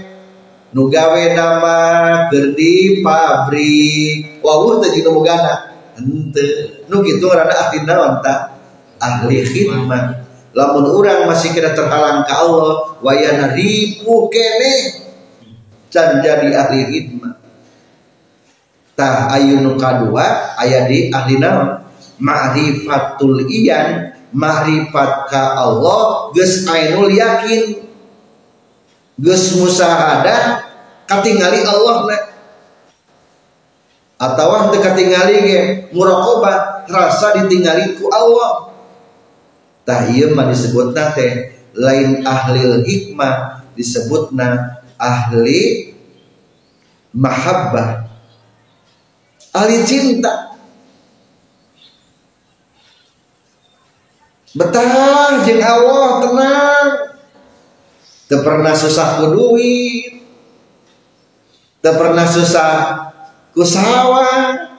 nugawe 0.73 1.23
nama 1.33 1.77
kerdi 2.29 3.01
pabrik. 3.05 4.41
Wawuh 4.41 4.81
tadi 4.81 5.05
nubogana 5.05 5.77
ente. 5.97 6.85
Nu 6.89 7.01
gitu 7.05 7.29
rada 7.29 7.53
ahli 7.69 7.85
naon 7.85 8.21
tak 8.21 8.57
ahli 8.97 9.45
khidmah 9.45 10.25
lamun 10.57 10.89
orang 10.89 11.29
masih 11.29 11.53
kena 11.53 11.77
terhalang 11.77 12.25
ke 12.25 12.33
Allah 12.33 12.97
wayana 13.01 13.53
ribu 13.53 14.29
kene. 14.33 14.73
Can 15.93 16.17
jadi 16.25 16.49
ahli 16.49 16.79
khidmah 16.89 17.37
tah 18.97 19.29
ayu 19.37 19.61
nu 19.61 19.77
kadua 19.77 20.57
aya 20.57 20.89
di 20.89 21.13
ahli 21.13 21.37
naon 21.37 21.80
ma'rifatul 22.21 23.49
iyan 23.49 24.13
ma'rifat 24.31 25.27
ka 25.27 25.57
Allah 25.57 26.29
geus 26.31 26.63
ainul 26.69 27.11
yakin. 27.11 27.81
Geus 29.21 29.57
musahadah 29.57 30.65
katingali 31.05 31.61
Allah 31.65 31.97
na 32.09 32.17
atau 34.21 34.69
teu 34.69 34.85
katingali 34.85 35.35
ge 35.41 35.59
muraqabah 35.97 36.85
rasa 36.85 37.41
ditinggali 37.41 37.97
ku 37.97 38.05
Allah. 38.13 38.69
Tah 39.81 40.13
ieu 40.13 40.37
mah 40.37 40.45
disebutna 40.45 41.17
teh 41.17 41.57
lain 41.73 42.21
ahli 42.21 42.85
hikmah 42.85 43.65
disebutna 43.73 44.77
ahli 45.01 45.89
mahabbah. 47.17 48.05
Ahli 49.57 49.81
cinta 49.89 50.50
betah 54.55 55.43
jeng 55.45 55.61
Allah 55.63 56.07
tenang. 56.23 56.89
Tak 58.31 58.41
pernah 58.47 58.73
susah 58.75 59.19
ku 59.19 59.25
duit. 59.35 60.23
Tak 61.83 61.95
pernah 61.99 62.25
susah 62.27 62.71
ku 63.51 63.63
sawah. 63.63 64.71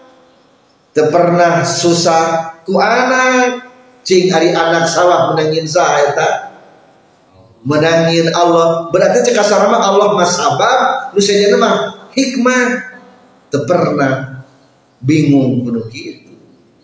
Tak 0.92 1.08
pernah 1.08 1.64
susah 1.64 2.56
ku 2.64 2.80
anak. 2.80 3.68
Cing 4.02 4.32
hari 4.34 4.50
anak 4.50 4.88
sawah 4.88 5.30
menangin 5.32 5.68
tak 5.68 6.58
menangin 7.62 8.32
Allah. 8.34 8.90
Berarti 8.90 9.22
cek 9.22 9.38
sarama 9.46 9.78
Allah 9.78 10.16
mas 10.18 10.34
sabab 10.34 11.14
nu 11.14 11.20
nama 11.22 11.70
hikmah. 12.10 12.66
Tak 13.52 13.62
pernah 13.68 14.32
bingung 15.02 15.66
kudu 15.66 15.90
gitu 15.90 16.32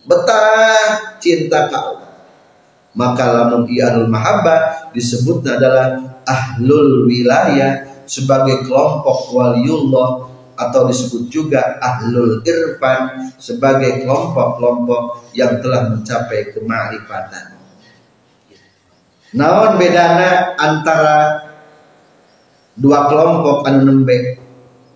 betah 0.03 1.17
cinta 1.23 1.71
kau 1.71 2.03
maka 2.97 3.25
lamun 3.29 3.69
ianul 3.69 4.09
mahabbah 4.09 4.91
disebutnya 4.93 5.61
adalah 5.61 5.87
ahlul 6.25 7.05
wilayah 7.05 7.85
sebagai 8.09 8.65
kelompok 8.65 9.29
waliullah 9.33 10.29
atau 10.59 10.81
disebut 10.89 11.31
juga 11.31 11.79
ahlul 11.79 12.43
irfan 12.43 13.31
sebagai 13.39 14.03
kelompok-kelompok 14.03 15.31
yang 15.31 15.63
telah 15.63 15.87
mencapai 15.87 16.51
kemarifatan. 16.51 17.55
Naon 19.39 19.77
bedana 19.77 20.57
antara 20.57 21.47
dua 22.75 23.07
kelompok 23.07 23.63
anu 23.69 23.87
nembe 23.87 24.41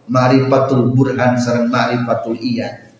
marifatul 0.09 0.91
burhan 0.91 1.39
sareng 1.39 1.69
marifatul 1.69 2.35
iyan. 2.35 2.91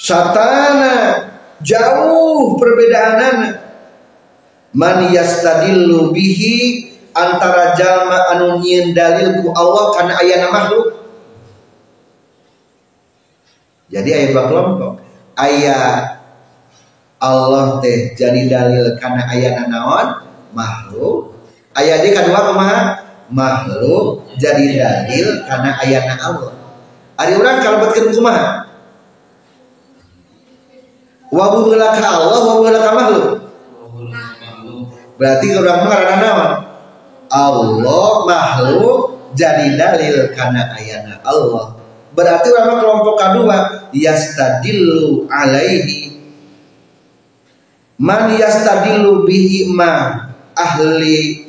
Satana 0.00 1.28
jauh 1.64 2.56
perbedaan 2.56 3.60
man 4.72 5.10
yastadillu 5.10 6.14
bihi 6.14 6.88
antara 7.12 7.74
jalma 7.74 8.30
anu 8.36 8.62
nyieun 8.62 8.94
dalil 8.94 9.42
Allah 9.52 9.84
karena 9.98 10.14
ayana 10.22 10.48
makhluk. 10.48 10.86
Jadi 13.90 14.08
ayat 14.14 14.28
dua 14.30 14.44
kelompok. 14.46 14.92
Ayat 15.34 16.22
Allah 17.18 17.82
teh 17.82 18.14
jadi 18.14 18.46
dalil 18.46 18.94
karena 19.02 19.26
ayana 19.26 19.66
naon? 19.66 20.08
Makhluk. 20.54 21.34
Ayat 21.74 22.06
di 22.06 22.14
kedua 22.14 22.54
kumaha 22.54 23.02
makhluk. 23.34 24.30
Jadi 24.38 24.78
dalil 24.78 25.42
karena 25.44 25.70
ayana 25.82 26.14
Allah. 26.22 26.54
Ari 27.18 27.36
orang 27.36 27.58
kalau 27.60 27.82
betkeun 27.84 28.14
kumaha 28.14 28.69
wabuhula 31.30 31.94
ka 31.94 32.06
Allah 32.06 32.38
wabuhula 32.44 32.78
ka 32.78 32.90
makhluk. 32.94 33.28
Berarti 35.20 35.46
orang 35.52 35.78
mengarana 35.84 36.16
naon 36.18 36.50
Allah 37.30 38.08
makhluk 38.26 38.98
jadi 39.38 39.78
dalil 39.78 40.34
karena 40.34 40.74
ayana 40.74 41.22
Allah. 41.22 41.78
Berarti 42.10 42.48
orang 42.50 42.82
kelompok 42.82 43.14
kedua. 43.20 43.56
Yastadillu 43.94 45.30
alaihi. 45.30 46.18
Man 48.00 48.34
yastadillu 48.34 49.28
bihi 49.28 49.70
ma 49.70 50.24
ahli 50.56 51.46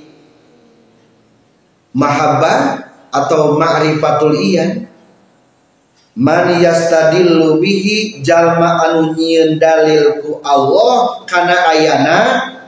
mahabbah 1.96 2.88
atau 3.12 3.56
ma'rifatul 3.56 4.36
iyan 4.36 4.91
man 6.22 6.62
yastadillu 6.62 7.58
bihi 7.58 8.22
jalma 8.22 8.78
anu 8.86 9.18
nyieun 9.18 9.58
dalil 9.58 10.22
ku 10.22 10.38
Allah 10.46 11.26
kana 11.26 11.74
ayana 11.74 12.18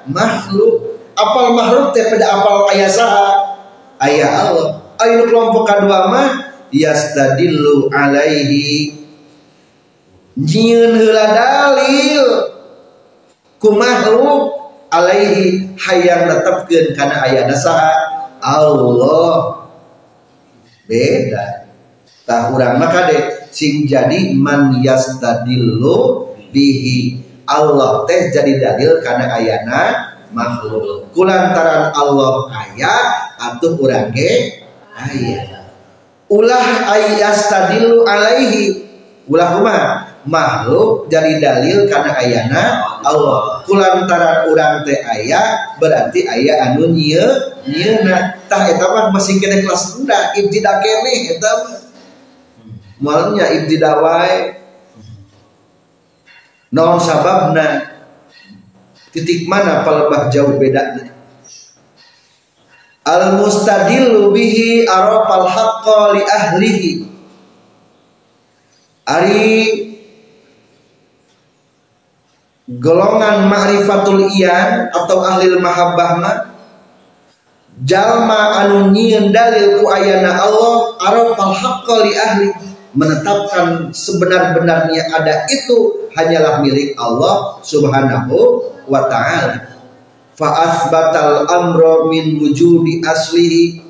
makhluk. 0.10 0.98
Apal 1.14 1.54
makhluk 1.54 1.94
teh 1.94 2.10
pada 2.10 2.42
apal 2.42 2.66
aya 2.74 2.90
saha? 2.90 3.62
Aya 4.02 4.50
Allah. 4.50 4.82
Anu 4.98 5.30
kelompok 5.30 5.70
kadua 5.70 6.10
mah 6.10 6.30
yastadillu 6.74 7.94
alaihi. 7.94 8.98
Nyieun 10.34 10.98
heula 10.98 11.26
dalil 11.30 12.26
ku 13.62 13.78
makhluk 13.78 14.50
alaihi 14.90 15.78
hayang 15.78 16.26
netepkeun 16.26 16.98
kana 16.98 17.30
ayana 17.30 17.54
saha? 17.54 17.94
Allah. 18.42 19.62
Beda 20.90 21.63
tah 22.34 22.50
urang 22.50 22.82
maka 22.82 23.06
deh 23.14 23.24
sing 23.54 23.86
jadi 23.86 24.34
man 24.34 24.82
yastadillu 24.82 26.34
bihi. 26.50 27.22
Allah 27.46 28.10
teh 28.10 28.34
jadi 28.34 28.58
dalil 28.58 29.06
karena 29.06 29.38
ayana 29.38 29.82
makhluk. 30.34 31.14
Kulantaran 31.14 31.94
Allah 31.94 32.50
aya 32.50 32.96
atuh 33.38 33.78
urang 33.78 34.10
ge 34.10 34.66
aya 34.98 35.70
ulah 36.26 36.90
ayastadillu 36.90 38.02
alaihi. 38.10 38.82
Ulah 39.30 39.56
kumaha 39.56 39.86
makhluk 40.26 41.12
jadi 41.14 41.38
dalil 41.38 41.86
karena 41.86 42.18
ayana 42.18 42.64
Allah. 43.06 43.62
Kulantaran 43.70 44.50
urang 44.50 44.82
teh 44.82 44.98
aya 45.06 45.78
berarti 45.78 46.26
aya 46.26 46.74
anu 46.74 46.90
nyieun 46.90 47.54
nyieuna 47.70 48.42
tah 48.50 48.68
eta 48.68 48.88
mah 48.90 49.12
masih 49.12 49.40
kena 49.40 49.62
kelas 49.64 50.00
rendah 50.00 50.36
ibtidak 50.36 50.84
keneh 50.84 51.36
eta 51.38 51.52
mah 51.64 51.83
malnya 53.04 53.52
ibtidawai. 53.52 54.64
Non 56.72 56.98
sababna? 56.98 57.92
Titik 59.14 59.46
mana 59.46 59.86
palebah 59.86 60.32
jauh 60.34 60.58
bedanya? 60.58 61.14
Al 63.04 63.38
mustadillu 63.38 64.32
bihi 64.34 64.88
arafal 64.88 65.46
haqqa 65.46 66.18
li 66.18 66.22
ahlihi. 66.24 66.92
Ari 69.04 69.52
golongan 72.80 73.52
ma'rifatul 73.52 74.32
iyan 74.32 74.88
atau 74.96 75.20
ahli 75.20 75.52
mahabbah 75.60 76.12
mah 76.24 76.38
jalma 77.84 78.64
anu 78.64 78.96
nyieun 78.96 79.36
dalil 79.36 79.84
ku 79.84 79.92
ayana 79.92 80.40
Allah 80.40 80.96
arafal 81.04 81.52
haqqa 81.52 81.96
li 82.08 82.12
ahlihi 82.16 82.73
menetapkan 82.94 83.90
sebenar-benarnya 83.90 85.10
ada 85.10 85.50
itu 85.50 86.10
hanyalah 86.14 86.62
milik 86.62 86.94
Allah 86.98 87.58
Subhanahu 87.66 88.38
wa 88.86 89.10
taala. 89.10 89.82
Fa 90.34 90.50
asbatal 90.66 91.46
amra 91.46 92.10
min 92.10 92.42
wujudi 92.42 93.02
aslihi 93.06 93.82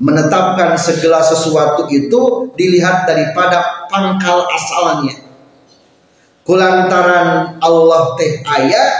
menetapkan 0.00 0.76
segala 0.76 1.24
sesuatu 1.24 1.88
itu 1.88 2.52
dilihat 2.56 3.08
daripada 3.08 3.88
pangkal 3.88 4.48
asalnya. 4.48 5.16
Kulantaran 6.44 7.60
Allah 7.60 8.16
teh 8.16 8.40
ayat 8.44 8.92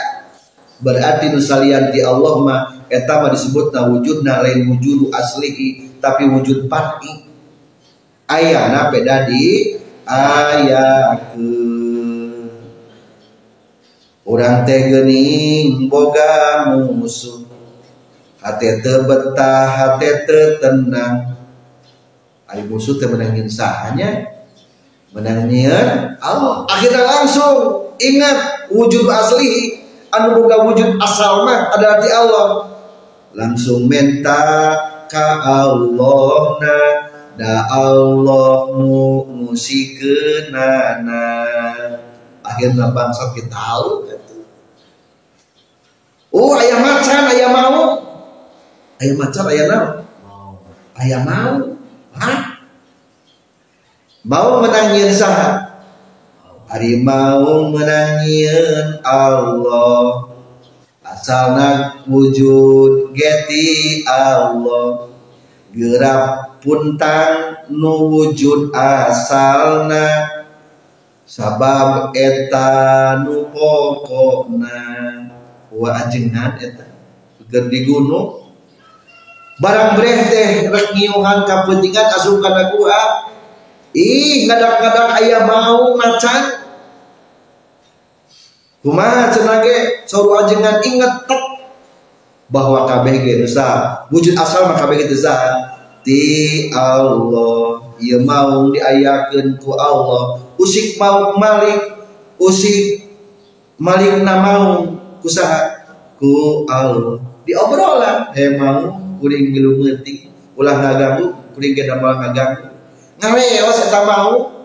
berarti 0.84 1.32
nusalian 1.32 1.88
di 1.88 2.04
Allah 2.04 2.34
mah 2.44 2.60
eta 2.92 3.24
mah 3.24 3.32
disebutna 3.32 3.88
wujudna 3.88 4.44
lain 4.44 4.68
wujudu 4.68 5.08
aslihi 5.08 5.96
tapi 6.00 6.28
wujud 6.28 6.68
parti 6.68 7.27
ayana 8.28 8.92
beda 8.92 9.24
di 9.24 9.74
ayaku. 10.04 11.50
Orang 14.28 14.68
teh 14.68 14.92
geuning 14.92 15.88
boga 15.88 16.68
musuh. 16.68 17.48
Hati 18.38 18.84
teu 18.84 19.08
betah 19.08 19.66
hati 19.66 20.28
teu 20.28 20.60
tenang. 20.60 21.32
Musuh 22.68 23.00
teh 23.00 23.08
sahanya 23.48 24.28
menangin 25.16 25.72
Allah. 26.20 26.68
Akhirnya 26.68 27.08
langsung 27.08 27.88
ingat 27.96 28.68
wujud 28.68 29.08
asli. 29.08 29.80
Anu 30.12 30.44
boga 30.44 30.64
wujud 30.64 31.00
asal 31.00 31.48
mah 31.48 31.72
adalah 31.72 31.96
ti 32.00 32.12
Allah. 32.12 32.48
Langsung 33.32 33.88
minta 33.88 34.76
ka 35.08 35.40
Allah 35.40 36.60
da 37.38 37.70
Allah 37.70 38.74
nu 38.74 39.22
musikeunana 39.30 41.22
akhirnya 42.42 42.90
bangsa 42.90 43.30
kita 43.38 43.54
tahu. 43.54 44.10
Oh 46.34 46.58
ayah 46.58 46.82
macan 46.82 47.30
ayah 47.30 47.50
mau. 47.54 48.02
Ayah 48.98 49.14
macan 49.14 49.46
ayah 49.54 49.66
naon 49.70 50.08
ayah 50.98 51.22
mau. 51.22 51.78
Hah? 52.18 52.58
mau 54.26 54.58
menangin 54.58 55.14
saha? 55.14 55.78
Ari 56.68 57.00
mau 57.00 57.70
menangin 57.70 58.98
Allah. 59.06 60.26
Asalna 61.06 62.04
wujud 62.04 63.16
geti 63.16 64.04
Allah 64.04 65.08
gerak 65.78 66.58
puntang 66.58 67.62
nu 67.70 68.10
wujud 68.10 68.74
asalna. 68.74 70.34
Sabab 71.22 72.10
eta 72.18 73.22
nu 73.22 73.46
pokokna. 73.54 74.82
Wa 75.70 76.02
ajengan 76.02 76.58
eta. 76.58 76.90
Keur 77.46 77.70
di 77.70 77.86
gunung 77.86 78.48
barang 79.58 79.98
breh 79.98 80.18
teh 80.30 80.50
rek 80.70 80.94
ngiuhan 80.94 81.42
kapentingan 81.42 82.14
asup 82.14 82.38
kana 82.38 82.70
gua 82.70 83.26
ih 83.90 84.46
kadang-kadang 84.46 85.18
ayah 85.18 85.42
mau 85.42 85.98
macan 85.98 86.62
kumaha 88.86 89.34
cenah 89.34 89.58
ge? 89.66 90.06
Saur 90.06 90.46
ajengan 90.46 90.78
inget 90.86 91.26
tek 91.26 91.42
bahwa 92.48 92.88
kabeh 92.88 93.20
ge 93.24 93.44
dosa 93.44 94.00
wujud 94.08 94.32
asal 94.36 94.72
mah 94.72 94.80
kabeh 94.80 95.04
dosa 95.04 95.36
ti 96.00 96.72
Allah 96.72 97.84
ieu 98.00 98.24
mau 98.24 98.72
diayakeun 98.72 99.60
ku 99.60 99.76
Allah. 99.76 100.40
Usik 100.58 100.98
mau 100.98 101.36
malik 101.38 102.02
usik 102.40 103.06
malik 103.78 104.24
na 104.24 104.40
mau 104.40 104.64
kusaha 105.20 105.84
ku 106.16 106.64
Allah. 106.66 107.20
Diobrolan 107.44 108.32
he 108.32 108.56
mau 108.56 108.96
kuring 109.20 109.52
ngilu 109.52 109.78
meuting 109.82 110.30
ulah 110.58 110.74
ngaganggu 110.74 111.32
kuring 111.54 111.72
ge 111.76 111.86
damal 111.86 112.16
ngaganggu 112.18 112.72
ngareos 113.20 113.78
eta 113.86 114.00
mau. 114.08 114.56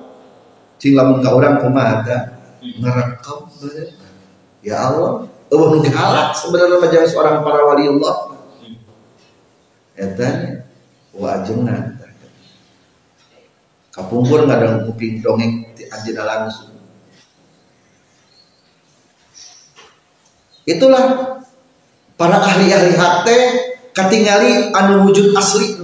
Cing 0.79 0.99
lamun 0.99 1.23
ka 1.23 1.31
urang 1.31 1.63
kumaha 1.63 2.03
teh 2.03 2.21
ngarekep 2.79 3.39
Ya 4.63 4.79
Allah, 4.79 5.27
Nu 5.53 5.77
galak 5.85 6.33
sebenarnya 6.33 6.81
macam 6.81 7.05
seorang 7.05 7.45
para 7.45 7.61
wali 7.61 7.85
Allah. 7.85 8.15
Eta 9.93 10.29
wajengna. 11.13 11.93
Kapungkur 13.93 14.49
nggak 14.49 14.57
ada 14.57 14.89
kuping 14.89 15.21
dongeng 15.21 15.69
di 15.77 15.85
anjina 15.85 16.25
langsung. 16.25 16.73
Itulah 20.65 21.37
para 22.17 22.41
ahli-ahli 22.41 22.97
hati 22.97 23.37
katingali 23.93 24.73
anu 24.73 25.05
wujud 25.05 25.37
asli. 25.37 25.77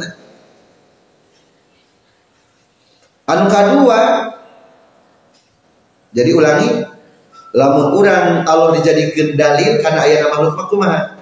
Anu 3.30 3.46
kedua, 3.46 4.02
jadi 6.10 6.34
ulangi, 6.34 6.82
lamun 7.56 7.98
orang 7.98 8.46
Allah 8.46 8.78
dijadikan 8.78 9.34
dalil 9.34 9.82
karena 9.82 10.02
ayat 10.06 10.20
makhluk 10.30 10.54
makumah 10.58 11.18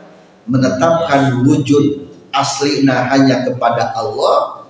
menetapkan 0.47 1.43
wujud 1.43 2.07
aslina 2.31 3.07
hanya 3.11 3.47
kepada 3.47 3.95
Allah 3.95 4.67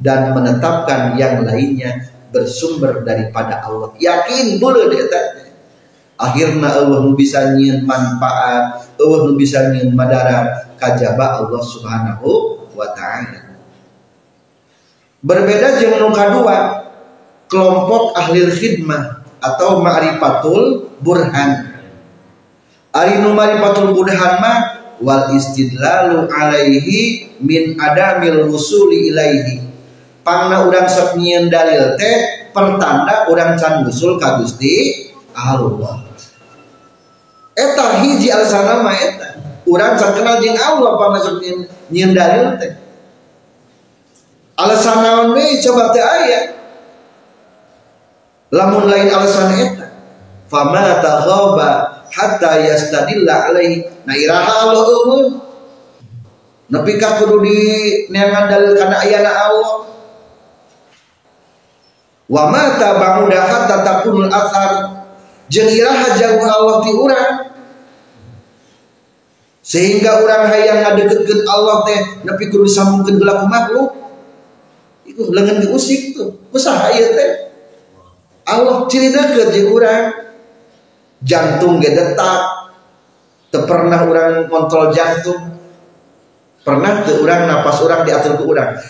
dan 0.00 0.36
menetapkan 0.36 1.16
yang 1.16 1.44
lainnya 1.46 2.12
bersumber 2.34 3.06
daripada 3.06 3.62
Allah. 3.62 3.94
Yakin 3.96 4.58
boleh 4.58 4.90
dia 4.90 5.06
akhirnya 6.18 6.70
Allah 6.70 7.10
bisa 7.14 7.54
nyin 7.58 7.82
manfaat 7.86 8.86
Allah 8.98 9.34
bisa 9.34 9.70
nyin 9.74 9.94
madarat 9.94 10.74
kajaba 10.78 11.42
Allah 11.42 11.62
subhanahu 11.62 12.28
wa 12.74 12.88
ta'ala. 12.92 13.56
Berbeda 15.24 15.80
dengan 15.80 16.12
kedua 16.12 16.56
kelompok 17.48 18.12
ahli 18.18 18.44
khidmah 18.52 19.23
atau 19.44 19.84
ma'rifatul 19.84 20.88
burhan. 21.04 21.76
Ari 22.96 23.20
nu 23.20 23.36
ma'rifatul 23.36 23.92
burhan 23.92 24.40
mah 24.40 24.58
wal 25.04 25.28
istidlalu 25.36 26.30
alaihi 26.32 27.36
min 27.44 27.76
adamil 27.76 28.48
wusuli 28.48 29.12
ilaihi. 29.12 29.60
Pangna 30.24 30.64
urang 30.64 30.88
sok 30.88 31.20
nyieun 31.20 31.52
dalil 31.52 32.00
teh 32.00 32.48
pertanda 32.56 33.28
urang 33.28 33.60
can 33.60 33.84
usul 33.84 34.16
ka 34.16 34.40
Gusti 34.40 35.04
Allah. 35.36 36.00
Eta 37.52 38.00
hiji 38.00 38.32
alasan 38.32 38.80
mah 38.80 38.96
eta. 38.96 39.28
Urang 39.68 40.00
can 40.00 40.16
kenal 40.16 40.40
jeung 40.40 40.56
Allah 40.56 40.96
pangna 40.96 41.20
sok 41.20 41.44
nyieun 41.92 42.16
dalil 42.16 42.56
teh. 42.56 42.72
Alasan 44.56 45.04
naon 45.04 45.36
coba 45.36 45.92
teh 45.92 46.00
aya 46.00 46.63
lamun 48.54 48.86
lain 48.86 49.10
alasan 49.10 49.50
eta 49.58 49.90
fama 50.46 51.02
taghaba 51.02 51.70
hatta 52.06 52.62
yastadilla 52.62 53.50
alaihi. 53.50 53.82
Na 54.06 54.14
iraha 54.14 54.70
Allah 54.70 54.86
umum 55.02 55.42
nepi 56.70 56.94
ka 56.94 57.18
kudu 57.18 57.42
di 57.42 57.58
neangan 58.14 58.46
dalil 58.46 58.78
kana 58.78 59.02
ayana 59.02 59.30
Allah. 59.50 59.72
Wa 62.30 62.48
ma 62.48 62.78
tabauda 62.78 63.40
hatta 63.42 63.82
takunul 63.82 64.30
athar. 64.30 65.02
Jeung 65.50 65.68
iraha 65.68 66.14
jauh 66.14 66.40
Allah 66.46 66.76
ti 66.86 66.90
urang. 66.94 67.34
Sehingga 69.64 70.20
orang 70.20 70.52
hayang 70.52 70.84
ngadeketkeun 70.84 71.40
Allah 71.48 71.88
teh 71.88 72.00
nepi 72.22 72.52
kudu 72.52 72.70
disambungkeun 72.70 73.18
ku 73.18 73.46
makhluk. 73.50 73.90
Iku 75.04 75.32
leungeun 75.34 75.64
diusik 75.64 76.16
tuh. 76.16 76.36
Usaha 76.52 76.92
ieu 76.96 77.12
teh 77.16 77.44
Allah 78.44 78.84
ciri 78.92 79.08
deket 79.08 79.48
di 79.56 79.60
orang 79.64 80.12
jantung 81.24 81.80
ge 81.80 81.96
detak. 81.96 82.42
Pernah 83.54 84.02
orang 84.02 84.50
kontrol 84.50 84.90
jantung. 84.90 85.54
Pernah 86.64 87.06
teu 87.06 87.22
orang 87.22 87.46
napas 87.46 87.78
orang 87.86 88.02
diatur 88.02 88.34
ke 88.40 88.44
orang. 88.44 88.70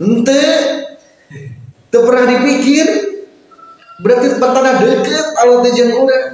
Ente 0.00 0.42
teu 1.92 2.02
pernah 2.02 2.24
dipikir 2.26 2.86
berarti 4.02 4.26
pertanda 4.42 4.82
deket 4.82 5.26
Allah 5.38 5.62
teh 5.62 5.70
jeung 5.70 5.94
urang 6.02 6.26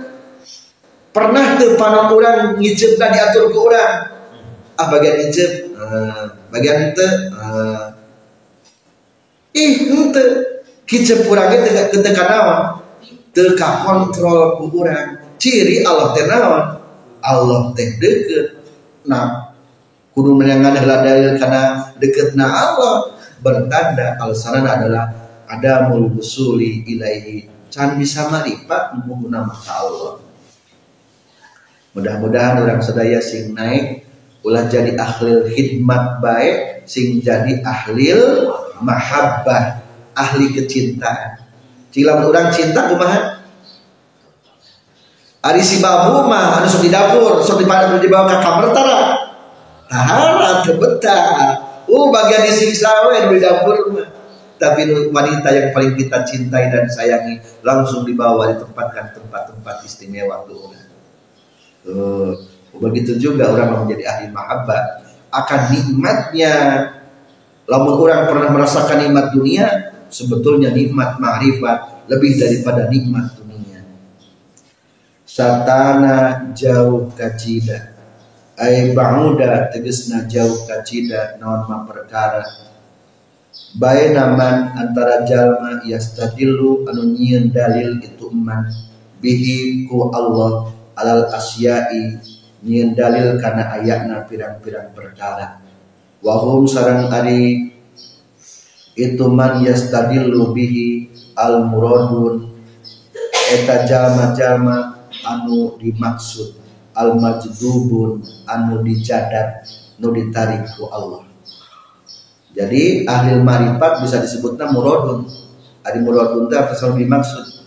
pernah 1.13 1.61
teu 1.61 1.77
panam 1.77 2.09
orang 2.15 2.57
ngiceupna 2.57 3.11
diatur 3.13 3.51
ke 3.51 3.59
orang. 3.59 3.93
Ah 4.81 4.87
bagian 4.89 5.19
ngiceup 5.21 5.77
uh, 5.77 6.25
bagian 6.49 6.97
teu 6.97 7.11
uh, 7.37 7.90
ih 9.55 9.91
ente. 9.91 10.27
Kicep 10.87 11.31
urang 11.31 11.55
teh 11.55 11.61
teu 11.95 12.03
naon? 12.03 12.83
Teu 13.31 13.55
ka 13.55 13.87
kontrol 13.87 14.59
ku 14.59 14.75
urang 14.75 15.19
ciri 15.39 15.87
Allah 15.87 16.11
teh 16.15 16.27
Allah 17.21 17.61
teh 17.79 17.89
deukeut 18.01 18.59
nah 19.01 19.57
kudu 20.13 20.37
menyangan 20.37 20.77
dalil 20.77 21.39
kana 21.39 21.95
dekeutna 21.97 22.47
Allah. 22.47 23.17
Bertanda 23.41 24.21
alasanna 24.21 24.77
adalah 24.77 25.09
ada 25.49 25.89
mulbusuli 25.89 26.85
ilaihi. 26.85 27.49
Can 27.73 27.97
bisa 27.97 28.29
marifat 28.29 29.01
menggunakan 29.01 29.49
mata 29.49 29.73
Allah. 29.81 30.21
Mudah-mudahan 31.97 32.61
orang 32.61 32.85
sedaya 32.85 33.17
sing 33.23 33.57
naik 33.57 34.05
ulah 34.45 34.69
jadi 34.69 34.97
ahlil 34.97 35.49
khidmat 35.49 36.21
baik 36.21 36.87
sing 36.89 37.21
jadi 37.21 37.61
ahlil 37.65 38.53
mahabbah 38.83 39.81
ahli 40.17 40.53
kecintaan. 40.53 41.41
Cilam 41.91 42.23
orang 42.27 42.53
cinta 42.55 42.87
kumaha? 42.91 43.41
Ari 45.41 45.65
si 45.65 45.81
babu 45.81 46.29
mah 46.29 46.61
anu 46.61 46.69
di 46.85 46.93
dapur 46.93 47.41
sok 47.41 47.65
di 47.65 47.67
pada 47.67 47.97
dibawa 47.97 48.29
ke 48.29 48.37
kamar 48.45 48.77
tara 48.77 48.99
tahara 49.89 50.61
teu 50.61 50.77
uh 51.89 52.07
bagian 52.13 52.45
disiksa 52.45 53.09
we 53.09 53.37
di 53.37 53.39
dapur 53.41 53.77
mah. 53.97 54.09
Tapi 54.61 55.09
wanita 55.09 55.49
yang 55.57 55.73
paling 55.73 55.97
kita 55.97 56.21
cintai 56.29 56.69
dan 56.69 56.85
sayangi 56.93 57.41
langsung 57.65 58.05
dibawa 58.05 58.53
ditempatkan 58.53 59.17
tempat-tempat 59.17 59.89
istimewa 59.89 60.45
tuh. 60.45 60.77
Uh, 61.89 62.37
begitu 62.77 63.17
juga 63.17 63.49
orang 63.49 63.89
menjadi 63.89 64.05
ahli 64.13 64.29
mahabbah. 64.29 65.01
Akan 65.33 65.73
nikmatnya 65.73 66.53
lamun 67.71 67.95
orang 68.03 68.27
pernah 68.27 68.51
merasakan 68.51 68.99
nikmat 69.07 69.31
dunia 69.31 69.67
sebetulnya 70.11 70.75
nikmat 70.75 71.23
ma'rifat 71.23 72.11
lebih 72.11 72.43
daripada 72.43 72.91
nikmat 72.91 73.39
dunia. 73.39 73.87
Satana 75.23 76.51
jauh 76.51 77.15
kacida 77.15 77.95
ay 78.59 78.91
ba'uda 78.91 79.71
tegesna 79.71 80.27
jauh 80.27 80.67
kacida 80.67 81.39
naon 81.39 81.71
ma 81.71 81.87
perkara. 81.87 82.43
Naman 83.79 84.75
antara 84.75 85.23
jalma 85.23 85.87
yastadillu 85.87 86.91
anu 86.91 87.15
nyieun 87.15 87.55
dalil 87.55 88.03
itu 88.03 88.27
man. 88.35 88.67
Bihi 89.23 89.87
ku 89.87 90.11
Allah 90.11 90.75
alal 90.99 91.31
asyai 91.31 92.19
nyin 92.67 92.99
dalil 92.99 93.39
karena 93.39 93.79
ayatna 93.79 94.27
pirang-pirang 94.27 94.91
perkara 94.91 95.60
wahum 96.21 96.69
sarang 96.69 97.09
ari 97.09 97.73
itu 98.97 99.25
man 99.33 99.65
yastadillu 99.65 100.53
bihi 100.53 101.09
al 101.33 101.65
muradun 101.65 102.53
eta 103.57 103.89
jalma-jalma 103.89 105.09
anu 105.25 105.81
dimaksud 105.81 106.61
al 106.93 107.17
majdubun 107.17 108.21
anu 108.45 108.85
dijadat 108.85 109.65
nu 110.01 110.13
ditarik 110.13 110.65
ku 110.77 110.89
Allah. 110.89 111.25
Jadi 112.51 113.07
ahli 113.07 113.41
marifat 113.41 114.03
bisa 114.05 114.21
disebutnya 114.21 114.69
muradun. 114.73 115.29
Ari 115.81 116.01
muradun 116.03 116.49
itu 116.49 116.57
apa 116.57 116.75
dimaksud? 116.77 117.63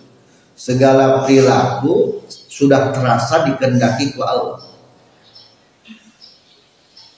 Segala 0.54 1.26
perilaku 1.26 2.22
sudah 2.30 2.94
terasa 2.94 3.48
dikendaki 3.48 4.13
ku 4.13 4.22
Allah 4.22 4.73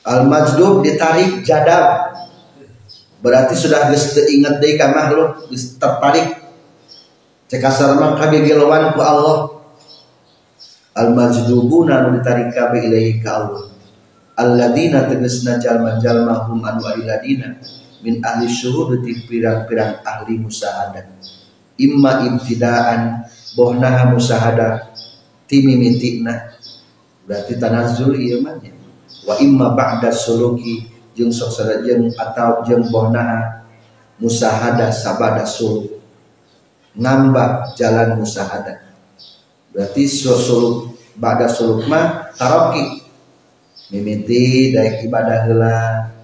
Al 0.06 0.30
majdub 0.30 0.86
ditarik 0.86 1.42
jadab. 1.42 2.14
Berarti 3.26 3.58
sudah 3.58 3.90
geus 3.90 4.14
ingat 4.14 4.62
deui 4.62 4.78
ka 4.78 4.94
makhluk, 4.94 5.50
geus 5.50 5.82
tertarik. 5.82 6.46
Cek 7.50 7.62
asar 7.66 7.98
mah 7.98 8.14
kabigilawan 8.14 8.94
ku 8.94 9.02
Allah. 9.02 9.38
Al 10.94 11.10
majdubuna 11.18 12.06
nu 12.06 12.22
ditarik 12.22 12.54
kabe 12.54 12.86
ilaihi 12.86 13.18
ka 13.18 13.30
Allah. 13.34 13.66
Alladzina 14.36 15.10
tegasna 15.10 15.58
jalma-jalma 15.58 16.46
hum 16.46 16.62
anu 16.62 16.86
aliladina 16.86 17.56
min 18.06 18.22
ahli 18.22 18.46
syuhud 18.46 19.02
di 19.02 19.26
pirang-pirang 19.26 20.06
ahli 20.06 20.38
musahadah. 20.38 21.08
Imma 21.82 22.30
ibtidaan 22.30 23.26
bohnaha 23.58 24.14
musahadah 24.14 24.92
timimitikna 25.50 26.54
berarti 27.26 27.58
tanazzul 27.58 28.14
ieu 28.20 28.44
mah 28.44 28.60
wa 29.26 29.36
imma 29.42 29.74
ba'da 29.74 30.14
suluki 30.14 30.88
jeung 31.18 31.34
sok 31.34 31.82
jeung 31.84 32.14
atau 32.16 32.62
jeung 32.64 32.86
bohna 32.94 33.66
musahadah 34.22 34.94
sabada 34.94 35.44
suluk. 35.44 35.98
Ngambak 36.96 37.76
jalan 37.76 38.16
musahadah 38.22 38.80
berarti 39.76 40.08
suluk 40.08 40.96
ba'da 41.20 41.50
suluk 41.52 41.84
mah 41.90 42.32
taroki. 42.38 43.04
Mimiti 43.86 44.74
daek 44.74 45.06
ibadah 45.06 45.46
heula 45.46 45.78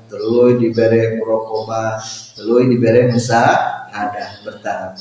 tuluy 0.10 0.58
dibere 0.58 1.22
muraqabah 1.22 2.02
tuluy 2.34 2.66
dibere 2.74 3.14
musahadah 3.14 4.42
bertahap 4.42 4.98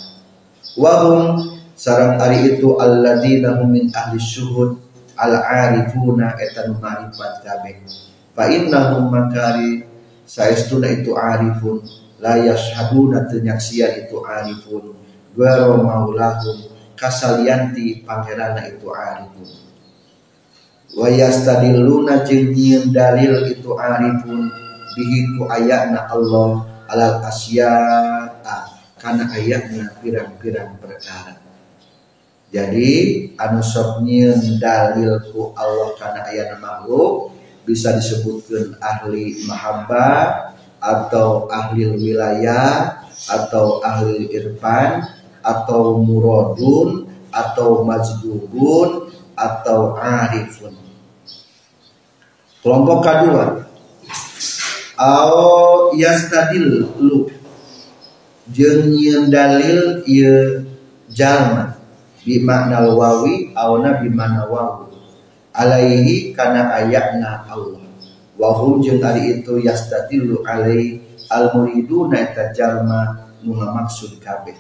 wahum 0.77 1.57
sarang 1.73 2.21
ari 2.21 2.53
itu 2.61 2.77
alladzina 2.77 3.57
hum 3.57 3.73
min 3.73 3.89
ahli 3.97 4.21
syuhud 4.21 4.77
al 5.21 5.37
arifuna 5.45 6.41
etan 6.41 6.81
marifat 6.81 7.45
kabeh. 7.45 7.85
Fa 8.33 8.49
innahum 8.49 9.13
makari 9.13 9.85
saestuna 10.25 10.89
itu 10.89 11.13
arifun. 11.13 11.85
La 12.21 12.41
yashhaduna 12.41 13.29
tenyaksian 13.29 14.09
itu 14.09 14.25
arifun. 14.25 14.97
Garo 15.37 15.85
maulahum 15.85 16.73
kasalianti 16.97 18.01
pangerana 18.09 18.65
itu 18.65 18.89
arifun. 18.89 19.49
Wa 20.97 21.07
yastadilluna 21.13 22.25
jeung 22.25 22.89
dalil 22.89 23.45
itu 23.53 23.77
arifun. 23.77 24.49
Bihi 24.91 25.39
ku 25.39 25.47
ayatna 25.47 26.11
Allah 26.11 26.67
alal 26.91 27.23
asya'a 27.25 28.57
kana 29.01 29.33
ayatna 29.33 29.97
pirang-pirang 30.03 30.77
perkara 30.77 31.40
jadi 32.51 32.91
anu 33.39 33.63
sok 33.63 34.03
dalil 34.59 35.23
ku 35.31 35.55
Allah 35.55 35.95
karena 35.95 36.27
ayat 36.27 36.59
makhluk 36.59 37.31
bisa 37.63 37.95
disebutkan 37.95 38.75
ahli 38.83 39.39
mahabbah 39.47 40.51
atau 40.83 41.47
ahli 41.47 41.95
wilayah 41.95 43.07
atau 43.31 43.79
ahli 43.87 44.27
irfan 44.35 45.07
atau 45.47 46.03
muradun 46.03 47.07
atau 47.31 47.87
majdubun 47.87 49.15
atau 49.39 49.95
arifun. 49.95 50.75
Kelompok 52.67 52.99
kedua. 53.07 53.45
Au 54.99 55.95
yastadil 55.95 56.91
lu. 56.99 57.31
Jeung 58.51 59.31
dalil 59.31 60.03
ieu 60.11 60.67
jalma 61.07 61.80
bimakna 62.25 62.89
wawi 62.93 63.53
auna 63.57 64.01
bimana 64.01 64.45
wawu 64.49 64.93
alaihi 65.57 66.33
kana 66.37 66.73
ayatna 66.81 67.45
Allah. 67.49 67.83
Wahum 68.41 68.81
jeung 68.81 69.05
ari 69.05 69.41
itu 69.41 69.61
yastatilu 69.61 70.41
alai 70.49 70.97
al 71.29 71.53
muriduna 71.53 72.17
eta 72.25 72.57
jalma 72.57 73.29
maksud 73.45 74.17
kabeh. 74.17 74.57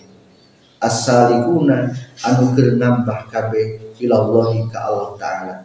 As-salikuna 0.81 1.89
anu 2.25 2.53
nambah 2.57 3.29
kabeh 3.33 3.97
ilallahi 4.01 4.69
ka 4.69 4.79
Allah 4.85 5.09
taala. 5.17 5.57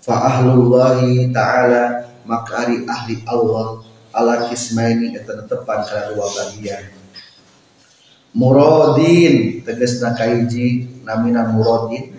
Fa 0.00 0.28
ahlullahi 0.28 1.32
taala 1.32 2.12
maka 2.28 2.68
ari 2.68 2.84
ahli 2.84 3.24
Allah 3.24 3.80
ala 4.12 4.52
kismaini 4.52 5.16
eta 5.16 5.40
tepan 5.48 5.88
kana 5.88 6.12
dua 6.12 6.28
bagian. 6.28 6.84
Muradin 8.36 9.64
tegasna 9.64 10.12
kaiji 10.16 10.91
namina 11.02 11.50
muradin 11.50 12.14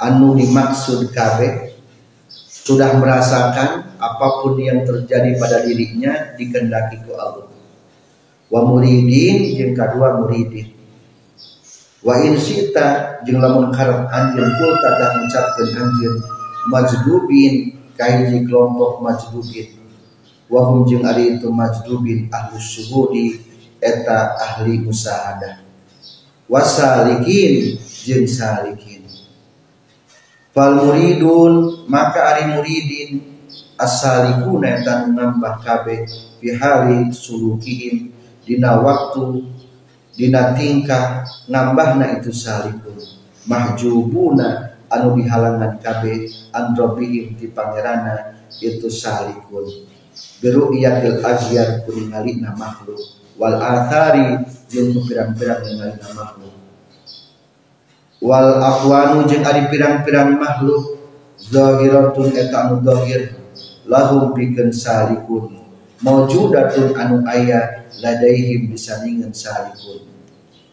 anu 0.00 0.34
dimaksud 0.36 1.12
kabeh 1.14 1.76
sudah 2.64 2.96
merasakan 2.96 3.92
apa 4.00 4.26
pun 4.40 4.56
yang 4.56 4.84
terjadi 4.88 5.36
pada 5.36 5.64
dirinya 5.64 6.32
dikendaki 6.36 7.04
ku 7.04 7.12
Allah. 7.16 7.48
Wa 8.48 8.64
muridin 8.64 9.52
jeung 9.56 9.72
kadua 9.76 10.20
muridin. 10.20 10.72
Wa 12.04 12.20
in 12.24 12.36
sita 12.40 13.20
jeung 13.24 13.40
lamun 13.40 13.72
karep 13.72 14.08
anjeun 14.08 14.48
kul 14.60 14.72
tata 14.80 15.06
ngucapkeun 15.16 15.70
anjeun 15.76 16.16
majdubin 16.68 17.76
kaiji 17.96 18.44
kelompok 18.48 19.00
majdubin. 19.04 19.80
Wa 20.48 20.68
hum 20.68 20.84
jeung 20.84 21.04
ari 21.04 21.36
itu 21.36 21.48
majdubin 21.48 22.28
ahlus 22.28 22.64
syuhudi 22.64 23.40
eta 23.80 24.36
ahli 24.40 24.80
musahadah 24.80 25.63
wasalikin 26.48 27.80
jeung 27.80 28.28
salikin. 28.28 29.04
Fal 30.54 30.78
muridun 30.78 31.84
maka 31.90 32.36
ari 32.36 32.44
muridin 32.54 33.10
asalikuna 33.74 34.78
eta 34.80 35.10
nambah 35.10 35.64
kabeh 35.66 36.06
fi 36.38 36.48
hali 36.54 37.10
sulukihim 37.10 38.14
dina 38.46 38.78
waktu 38.78 39.50
dina 40.14 40.54
tingkah 40.54 41.26
nambahna 41.50 42.22
itu 42.22 42.30
salikun. 42.30 42.94
Mahjubuna 43.44 44.78
anu 44.88 45.18
dihalangan 45.18 45.82
kabeh 45.82 46.30
androbihim 46.54 47.34
di 47.34 47.50
pangerana 47.50 48.38
itu 48.62 48.86
salikun. 48.86 49.90
Beru 50.38 50.70
iyatil 50.70 51.18
agyar 51.26 51.82
kuningalina 51.82 52.54
makhluk 52.54 53.23
wal 53.38 53.58
athari 53.58 54.42
jeung 54.70 54.94
pirang-pirang 55.06 55.62
ninggalina 55.66 56.08
makhluk. 56.14 56.54
Wal 58.22 58.62
aqwanu 58.62 59.26
jeung 59.28 59.44
ari 59.44 59.68
pirang-pirang 59.70 60.38
makhluk. 60.38 60.96
Zahiratun 61.34 62.30
eta 62.32 62.70
anu 62.70 62.80
zahir. 62.80 63.36
Lahum 63.84 64.32
pikeun 64.32 64.72
salikun. 64.72 65.60
Maujudatun 66.00 66.94
anu 66.96 67.20
aya 67.26 67.84
ladaihim 68.00 68.72
disandingan 68.72 69.34
salikun. 69.34 70.08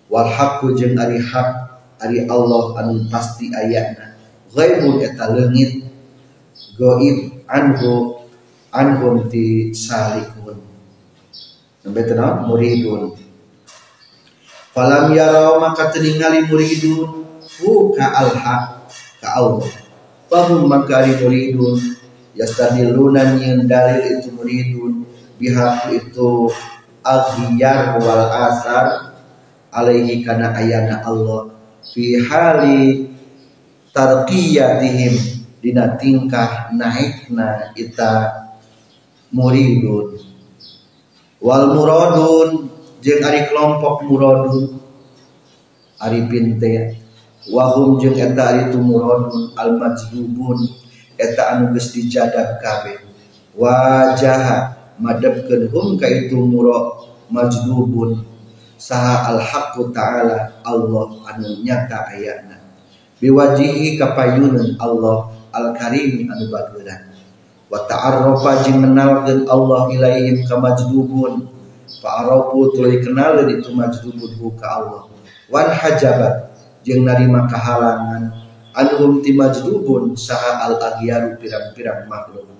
Wal 0.08 0.30
haqqu 0.30 0.78
jeung 0.78 0.96
ari 0.96 1.20
hak 1.20 1.72
ari 2.02 2.26
Allah 2.26 2.74
anu 2.82 3.06
pasti 3.08 3.54
ayana 3.54 4.18
ghaibun 4.52 5.00
eta 5.00 5.32
leungit 5.32 5.86
goib 6.76 7.46
anhu 7.46 8.20
anhum 8.74 9.30
ti 9.30 9.70
salikun 9.72 10.71
Tenang 11.82 12.46
muridun. 12.46 13.18
Falam 14.70 15.18
yarau 15.18 15.58
maka 15.58 15.90
teningali 15.90 16.46
muridun. 16.46 17.26
Hu 17.58 17.90
ka 17.98 18.06
alha 18.22 18.86
ka 19.18 19.28
Allah. 19.34 19.66
Fahum 20.30 20.70
maka 20.70 21.02
ari 21.02 21.18
muridun. 21.18 21.98
Yastadiluna 22.38 23.34
nyen 23.34 23.66
dalil 23.66 24.22
itu 24.22 24.30
muridun. 24.30 25.10
Biha 25.42 25.90
itu 25.90 26.54
aghyar 27.02 27.98
wal 27.98 28.30
asar. 28.30 29.18
Alaihi 29.74 30.22
kana 30.22 30.54
ayana 30.54 31.02
Allah. 31.02 31.50
Fi 31.82 32.22
hali 32.22 33.10
tarqiyatihim. 33.90 35.42
Dina 35.66 35.98
tingkah 35.98 36.70
naikna 36.78 37.74
ita 37.74 38.46
muridun 39.34 40.21
wal 41.42 41.74
muradun 41.74 42.70
jeung 43.02 43.22
ari 43.26 43.50
kelompok 43.50 44.06
muradun 44.06 44.78
ari 45.98 46.30
pinte 46.30 47.02
wahum 47.50 47.98
jeung 47.98 48.14
eta 48.14 48.54
ari 48.54 48.64
tu 48.70 48.78
muradun 48.78 49.52
al 49.58 49.74
majdubun 49.82 50.70
eta 51.18 51.58
anu 51.58 51.74
geus 51.76 51.94
dijadab 51.94 52.62
kabeh. 52.62 52.98
Wajah 53.52 54.80
madabkeun 54.96 55.68
hum 55.76 56.00
ka 56.00 56.08
itu 56.08 56.40
murad 56.40 57.04
majdubun 57.28 58.24
saha 58.80 59.36
al 59.36 59.44
haqqu 59.44 59.92
ta'ala 59.92 60.64
Allah 60.64 61.08
anu 61.28 61.60
nyata 61.60 62.16
ayatna. 62.16 62.64
Biwajihi 63.20 64.00
kapayunan 64.00 64.80
Allah 64.80 65.36
al 65.52 65.76
karim 65.76 66.32
anu 66.32 66.48
bageurang 66.48 67.11
wa 67.72 67.88
ta'arrafa 67.88 68.68
jeung 68.68 68.84
menalkeun 68.84 69.48
Allah 69.48 69.88
ilaihim 69.96 70.44
ka 70.44 70.60
majdubun 70.60 71.48
fa 72.04 72.28
arafu 72.28 72.76
tuluy 72.76 73.00
kenal 73.00 73.48
itu 73.48 73.72
majdubun 73.72 74.60
ka 74.60 74.84
Allah. 74.84 75.08
Wan 75.48 75.72
hajabat 75.72 76.52
jeung 76.84 77.08
narima 77.08 77.48
kahalangan 77.48 78.44
anhum 78.76 79.24
ti 79.24 79.32
majdubun 79.32 80.20
saha 80.20 80.68
al 80.68 80.76
aghyaru 80.84 81.40
pirang-pirang 81.40 82.12
makhluk. 82.12 82.52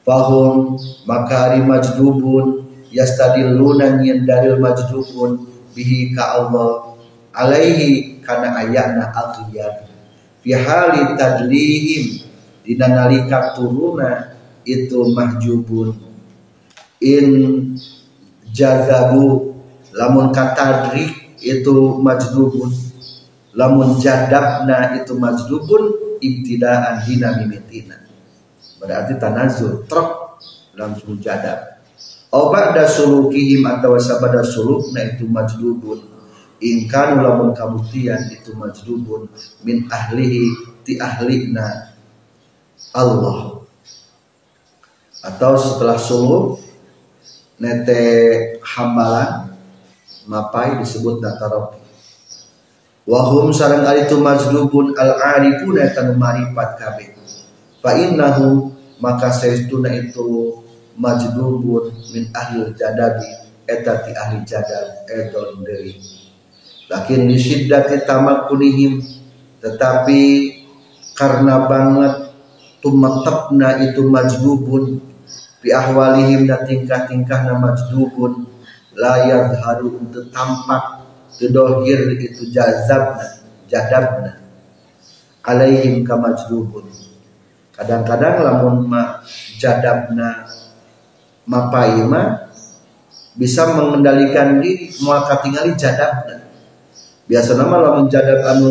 Fahum 0.00 0.80
makari 1.04 1.60
majdubun 1.60 2.64
yastadilluna 2.88 4.00
nyen 4.00 4.24
dalil 4.24 4.56
majdubun 4.56 5.44
bihi 5.76 6.16
ka 6.16 6.40
Allah. 6.40 6.96
Alaihi 7.30 8.18
kana 8.26 8.58
ayana 8.58 9.14
aghyar 9.14 9.86
fi 10.42 10.50
hali 10.50 11.14
tadlihim 11.14 12.26
dina 12.64 12.86
nalika 12.88 13.56
turuna 13.56 14.36
itu 14.64 15.00
mahjubun. 15.12 15.96
In 17.00 17.26
jazabu 18.52 19.56
lamun 19.96 20.30
katadrik 20.34 21.40
itu 21.40 21.96
majdubun 21.98 22.70
lamun 23.56 23.96
jadabna 23.98 25.00
itu 25.00 25.16
majdubun 25.16 25.82
ibtidaan 26.20 27.00
dina 27.08 27.40
mimitina 27.40 27.96
berarti 28.76 29.16
tanazul 29.16 29.84
truk 29.88 30.40
langsung 30.76 31.20
jadab. 31.20 31.80
Obat 32.30 32.78
da 32.78 32.86
sulukihim 32.86 33.66
atau 33.66 33.98
sabada 33.98 34.46
sulukna 34.46 35.02
itu 35.02 35.26
majdubun 35.26 36.10
Ingkanu 36.60 37.24
lamun 37.24 37.50
kabuktian 37.56 38.28
itu 38.30 38.52
majdubun 38.52 39.32
min 39.64 39.88
ahlihi 39.88 40.44
ti 40.84 41.00
ahlina 41.00 41.89
Allah. 42.96 43.60
Atau 45.20 45.52
setelah 45.60 46.00
suluk 46.00 46.64
nete 47.60 48.00
hambalan 48.64 49.52
mapai 50.24 50.80
disebut 50.80 51.20
dataroki 51.20 51.76
wahum 53.04 53.52
sarang 53.52 53.84
itu 54.00 54.16
majdubun 54.16 54.96
al 54.96 55.20
arifun 55.20 55.76
eta 55.76 56.08
marifat 56.16 56.80
kabeh 56.80 57.10
fa 57.84 57.98
innahu 58.00 58.72
maka 58.96 59.28
saestuna 59.28 59.92
itu 59.92 60.56
majdubun 60.96 61.92
min 62.16 62.32
ahli 62.32 62.72
jadabi 62.78 63.28
eta 63.68 64.08
ti 64.08 64.14
ahli 64.16 64.40
jadab 64.48 65.04
edon 65.10 65.60
deui 65.60 66.00
lakin 66.86 67.28
di 67.28 67.36
syiddati 67.36 68.08
tamakunihim 68.08 69.04
tetapi 69.60 70.22
karena 71.18 71.68
banget 71.68 72.29
tumatapna 72.80 73.84
itu 73.84 74.04
majdubun 74.08 74.98
fi 75.60 75.68
ahwalihim 75.72 76.48
na 76.48 76.64
tingkah-tingkah 76.64 77.46
na 77.46 77.54
majdubun 77.60 78.48
la 78.96 79.28
yadharu 79.28 80.00
untuk 80.00 80.28
tampak. 80.32 81.00
Tedohir 81.30 82.20
itu 82.20 82.52
jazabna 82.52 83.40
jadabna. 83.64 84.44
Alaihim 85.40 86.04
ka 86.04 86.20
majdubun 86.20 86.90
kadang-kadang 87.72 88.44
lamun 88.44 88.84
ma 88.84 89.24
jadabna 89.56 90.44
mapaima 91.48 92.52
bisa 93.32 93.72
mengendalikan 93.72 94.60
diri 94.60 94.92
mau 95.00 95.24
katingali 95.24 95.72
jadabna. 95.80 96.44
Biasa 97.24 97.56
nama 97.56 97.88
lamun 97.88 98.12
jadab 98.12 98.44
anu 98.44 98.68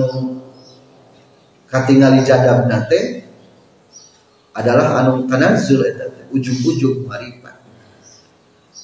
katingali 1.66 2.22
jadab 2.22 2.70
nate 2.70 3.19
adalah 4.60 5.00
anu 5.00 5.24
tanazul 5.32 5.80
ujung-ujung 6.36 7.08
marifat 7.08 7.56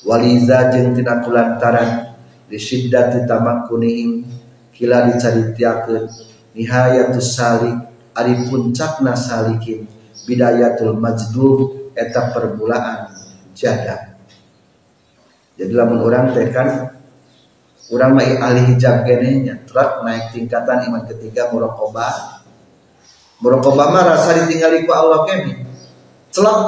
waliza 0.07 0.71
jeung 0.71 0.95
tina 0.95 1.19
kulantaran 1.19 2.15
di 2.47 2.55
syiddati 2.55 3.27
tamakkunihim 3.27 4.23
kila 4.71 5.11
dicaritiakeun 5.11 6.07
nihayatus 6.55 7.35
salik 7.35 7.75
ari 8.15 8.47
puncakna 8.47 9.11
salikin 9.19 9.83
bidayatul 10.23 10.95
majdub 10.95 11.91
eta 11.91 12.31
permulaan 12.31 13.11
jadab 13.51 14.15
jadi 15.59 15.71
lamun 15.75 15.99
orang 15.99 16.31
teh 16.31 16.47
kan 16.55 16.95
Urang 17.85 18.17
mai 18.17 18.33
ahli 18.41 18.73
hijab 18.73 19.05
gene 19.05 19.45
nya 19.45 19.61
truk 19.69 20.01
naik 20.01 20.33
tingkatan 20.33 20.89
iman 20.89 21.05
ketiga 21.05 21.53
muraqabah. 21.53 22.41
Muraqabah 23.45 23.87
mah 23.93 24.03
rasa 24.09 24.41
ditinggali 24.41 24.89
ku 24.89 24.91
Allah 24.95 25.21
kene. 25.29 25.64
Celak 26.35 26.59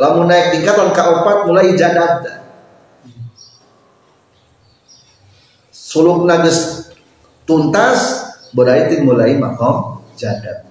lamun 0.00 0.24
naik 0.24 0.56
tingkatan 0.56 0.88
kaopat 0.96 1.44
mulai 1.44 1.76
jadab. 1.76 2.24
Suluk 5.68 6.24
nages 6.24 6.88
tuntas 7.44 8.24
berarti 8.56 9.04
mulai 9.04 9.36
makom 9.36 10.00
jadab 10.16 10.64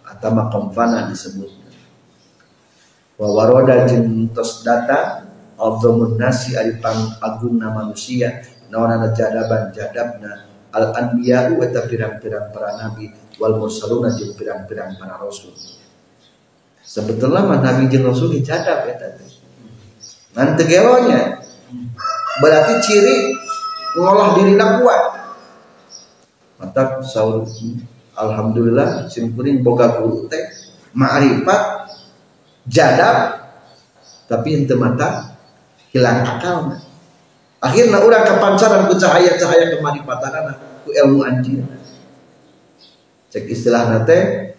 atau 0.00 0.30
makom 0.32 0.72
fana 0.72 1.12
disebut. 1.12 1.52
Wa 3.20 3.28
waroda 3.28 3.84
jeung 3.84 4.32
tos 4.32 4.64
data 4.64 5.28
Abdul 5.60 6.16
nasi 6.16 6.56
ari 6.56 6.80
pang 6.80 7.20
agung 7.20 7.60
na 7.60 7.68
manusia. 7.68 8.48
Nawana 8.72 9.12
jadaban 9.12 9.76
jadabna 9.76 10.48
al 10.72 10.96
anbiya 10.96 11.52
eta 11.52 11.84
pirang-pirang 11.84 12.48
para 12.48 12.80
nabi. 12.80 13.12
Wal 13.36 13.60
mursaluna 13.60 14.16
jeung 14.16 14.32
pirang-pirang 14.40 14.96
para 14.96 15.20
rasul 15.20 15.52
sebetulnya 16.84 17.58
nabi 17.58 17.88
jeung 17.88 18.06
rasul 18.06 18.36
jadab 18.44 18.84
eta 18.86 19.16
teh 19.16 19.28
tegelonya 20.60 21.40
berarti 22.38 22.74
ciri 22.84 23.16
ngolah 23.96 24.38
diri 24.38 24.54
kuat. 24.54 25.02
Mata 26.54 27.02
saur 27.02 27.46
alhamdulillah 28.14 29.10
simpuring 29.10 29.64
boga 29.66 29.98
guru 29.98 30.30
teh 30.30 30.44
ma'rifat 30.94 31.90
jadab 32.70 33.42
tapi 34.30 34.62
ente 34.62 34.74
mata 34.78 35.34
hilang 35.90 36.22
akal. 36.22 36.78
Akhirnya 37.64 37.96
orang 38.04 38.28
kepancaran 38.28 38.92
ku 38.92 38.94
cahaya-cahaya 39.00 39.72
kemaripatan 39.72 40.52
ku 40.84 40.92
ilmu 40.92 41.24
anjir 41.24 41.64
cek 43.32 43.50
istilah 43.50 43.88
nate 43.90 44.52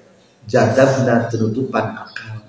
jadabna 0.45 1.25
tenutupan 1.29 1.97
akal. 1.97 2.41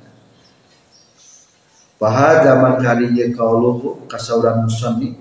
Fahadha 1.97 2.61
zaman 2.61 2.77
kalinya 2.85 3.25
kauluhu 3.33 4.05
kasauran 4.05 4.69
musanni 4.69 5.17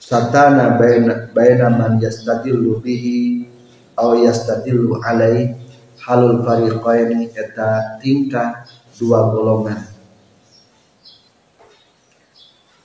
satana 0.00 0.80
baina 0.80 1.28
baina 1.36 1.68
man 1.68 2.00
yastadillu 2.00 2.80
bihi 2.80 3.44
aw 3.92 4.16
yastadillu 4.16 4.96
alai 5.04 5.52
halul 6.00 6.40
fariqaini 6.40 7.28
eta 7.36 8.00
tingkah 8.00 8.64
dua 8.96 9.28
golongan. 9.28 9.84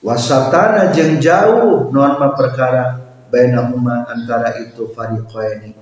Wasatana 0.04 0.92
jeng 0.92 1.16
jauh 1.16 1.88
non 1.94 2.20
perkara 2.36 3.00
bainahuma 3.32 4.04
antara 4.04 4.60
itu 4.60 4.90
fariqaini 4.92 5.81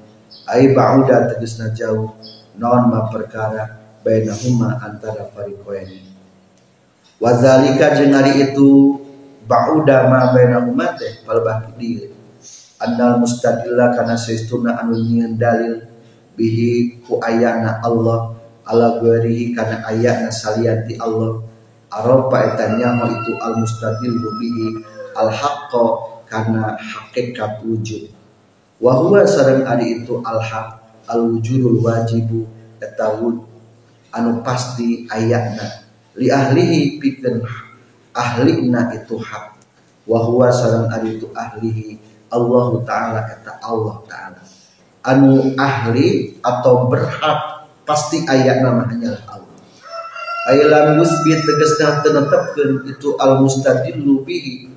ai 0.51 0.75
ba'uda 0.75 1.31
tegasna 1.31 1.71
jauh 1.71 2.19
non 2.59 2.91
ma 2.91 3.07
perkara 3.07 3.79
bainahuma 4.03 4.83
antara 4.83 5.31
fariqaini. 5.31 6.03
Wazalika 7.23 7.95
jeung 7.95 8.17
ari 8.19 8.51
itu 8.51 8.99
ba'uda 9.47 10.11
ma 10.11 10.35
bainahuma 10.35 10.99
teh 10.99 11.23
palebah 11.23 11.71
di 11.79 12.11
annal 12.83 13.23
mustadilla 13.23 13.95
kana 13.95 14.19
saestuna 14.19 14.83
anu 14.83 14.99
nyieun 14.99 15.39
dalil 15.39 15.87
bihi 16.35 16.99
ku 17.07 17.23
ayana 17.23 17.79
Allah 17.87 18.35
ala 18.67 18.99
ghairihi 18.99 19.55
kana 19.55 19.87
ayana 19.87 20.35
salianti 20.35 20.99
Allah. 20.99 21.47
Aropa 21.91 22.39
eta 22.55 22.79
nyaho 22.79 23.11
itu 23.11 23.35
al 23.43 23.59
mustadillu 23.59 24.39
bihi 24.39 24.67
al 25.19 25.31
haqqo 25.31 26.23
kana 26.31 26.79
hakikat 26.79 27.59
wujud 27.67 28.07
wa 28.81 28.93
huwa 28.97 29.29
sareng 29.29 29.69
ari 29.69 30.03
itu 30.03 30.19
al 30.25 30.41
haq 30.41 30.81
al 31.07 31.29
wujudul 31.29 31.85
wajibu 31.85 32.49
eta 32.81 33.13
anu 34.11 34.43
pasti 34.43 35.07
ayatna 35.07 35.87
li 36.19 36.33
ahlihi 36.33 36.99
pikeun 36.99 37.45
ahlina 38.11 38.91
itu 38.97 39.15
hak. 39.21 39.63
Wa 40.09 40.19
huwa 40.27 40.51
sareng 40.51 40.91
ari 40.91 41.21
itu 41.21 41.31
ahlihi 41.31 42.01
Allah 42.35 42.71
taala 42.83 43.21
eta 43.31 43.63
Allah 43.63 44.03
taala. 44.11 44.43
Anu 45.07 45.55
ahli 45.55 46.37
atau 46.43 46.91
berhak 46.91 47.71
pasti 47.87 48.27
ayat 48.27 48.61
nama 48.67 48.85
hanyalah 48.91 49.23
Allah 49.31 49.51
aylam 50.49 50.99
yusbit 51.01 51.45
tegasna 51.45 52.01
tenetepkeun 52.01 52.89
itu 52.89 53.19
al 53.21 53.43
mustadillu 53.45 54.25
bihi 54.25 54.73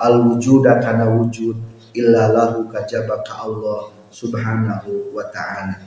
al 0.00 0.20
wujuda 0.26 0.82
kana 0.82 1.06
wujud 1.06 1.54
illa 1.94 2.34
lahu 2.34 2.66
kajaba 2.68 3.22
ka 3.22 3.46
Allah 3.46 3.94
subhanahu 4.10 5.14
wa 5.14 5.24
ta'ala. 5.30 5.78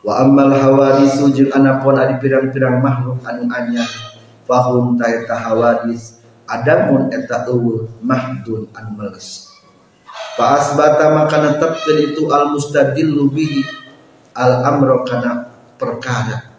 Wa 0.00 0.24
ammal 0.24 0.52
hawadisu 0.54 1.32
jeung 1.36 1.52
anapun 1.52 1.98
adi 1.98 2.16
pirang-pirang 2.22 2.80
makhluk 2.80 3.20
anu 3.26 3.50
anyar 3.52 3.88
fahum 4.46 4.94
ta 4.94 5.10
eta 5.10 5.34
hawadis 5.34 6.22
adamun 6.46 7.10
eta 7.10 7.42
eueuh 7.50 7.90
mahdun 7.98 8.70
an 8.78 8.94
meles 8.94 9.50
Fa 10.38 10.60
asbata 10.62 11.10
maka 11.10 11.42
netepkeun 11.42 12.12
itu 12.12 12.30
al 12.30 12.54
mustadillu 12.54 13.32
bihi 13.32 13.66
al 14.36 14.62
amro 14.62 15.02
kana 15.02 15.50
perkara. 15.80 16.54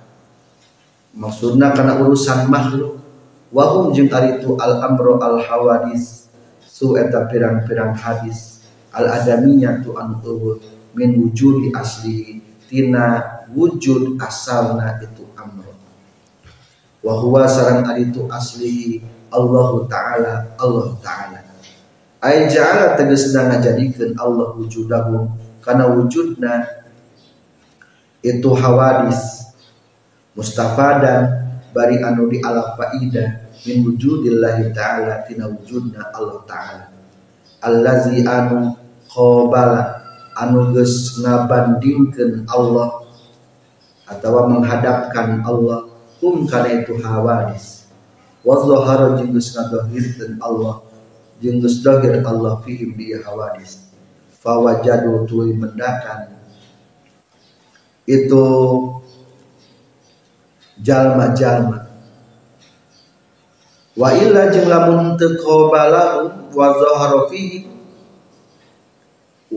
Maksudna 1.15 1.71
kana 1.71 1.97
urusan 2.03 2.49
makhluk. 2.51 2.99
Wahum 3.47 3.95
jeung 3.95 4.11
ari 4.11 4.43
itu 4.43 4.59
al 4.59 4.83
amro 4.83 5.23
al 5.23 5.39
hawadis 5.39 6.27
su 6.67 6.99
eta 6.99 7.31
pirang-pirang 7.31 7.95
hadis 7.95 8.56
al 8.97 9.05
adamiyah 9.21 9.85
tu 9.85 9.93
anu 9.93 10.17
eueuh 10.25 10.57
min 10.97 11.13
wujudi 11.21 11.69
asli 11.77 12.41
tina 12.65 13.21
wujud 13.53 14.17
asalna 14.17 14.97
itu 14.99 15.23
amro. 15.37 15.71
Wa 17.05 17.13
huwa 17.21 17.45
sareng 17.45 17.85
ari 17.85 18.09
itu 18.09 18.25
asli 18.27 18.99
Allah 19.29 19.85
taala 19.85 20.33
Allah 20.57 20.97
taala. 20.99 21.39
Ay 22.17 22.49
ja'ala 22.49 22.97
tegasna 22.97 23.53
ngajadikeun 23.53 24.17
Allah 24.17 24.57
wujudahu 24.57 25.29
kana 25.61 25.85
wujudna 25.93 26.65
itu 28.25 28.49
hawadis. 28.57 29.53
Mustafadan 30.33 31.49
bari 31.73 32.01
anu 32.01 32.29
di 32.29 32.41
ala 32.41 32.73
faida 32.73 33.45
min 33.65 33.85
wujudillahi 33.85 34.73
ta'ala 34.73 35.25
tina 35.29 35.45
wujudna 35.49 36.09
Allah 36.13 36.41
ta'ala. 36.49 36.85
Allazi 37.61 38.21
anu 38.25 38.77
qabala 39.17 40.05
anu 40.37 40.69
geus 40.77 41.17
ngabandingkeun 41.17 42.45
Allah 42.45 43.01
atau 44.05 44.45
menghadapkan 44.45 45.41
Allah. 45.41 45.89
Kum 46.21 46.45
kana 46.45 46.81
itu 46.81 46.97
hawadis. 47.01 47.89
Wa 48.45 48.61
zahara 48.61 49.17
jeung 49.17 49.33
geus 49.33 49.57
ngadahirkeun 49.57 50.37
Allah 50.37 50.85
jeung 51.41 51.57
geus 51.57 51.81
dahir 51.81 52.21
Allah 52.21 52.61
fihim 52.61 52.93
di 52.93 53.17
hawadis. 53.17 53.89
Fawajadu 54.37 55.25
tuluy 55.25 55.57
mendakan. 55.57 56.37
Itu 58.05 58.45
jalma-jalma. 60.77 61.89
Wa 63.97 64.13
illa 64.13 64.53
jeung 64.53 64.69
lamun 64.69 65.17
teu 65.17 65.41
qabalahu 65.41 66.53
wa 66.53 66.67
zahara 66.77 67.25
fihi 67.33 67.76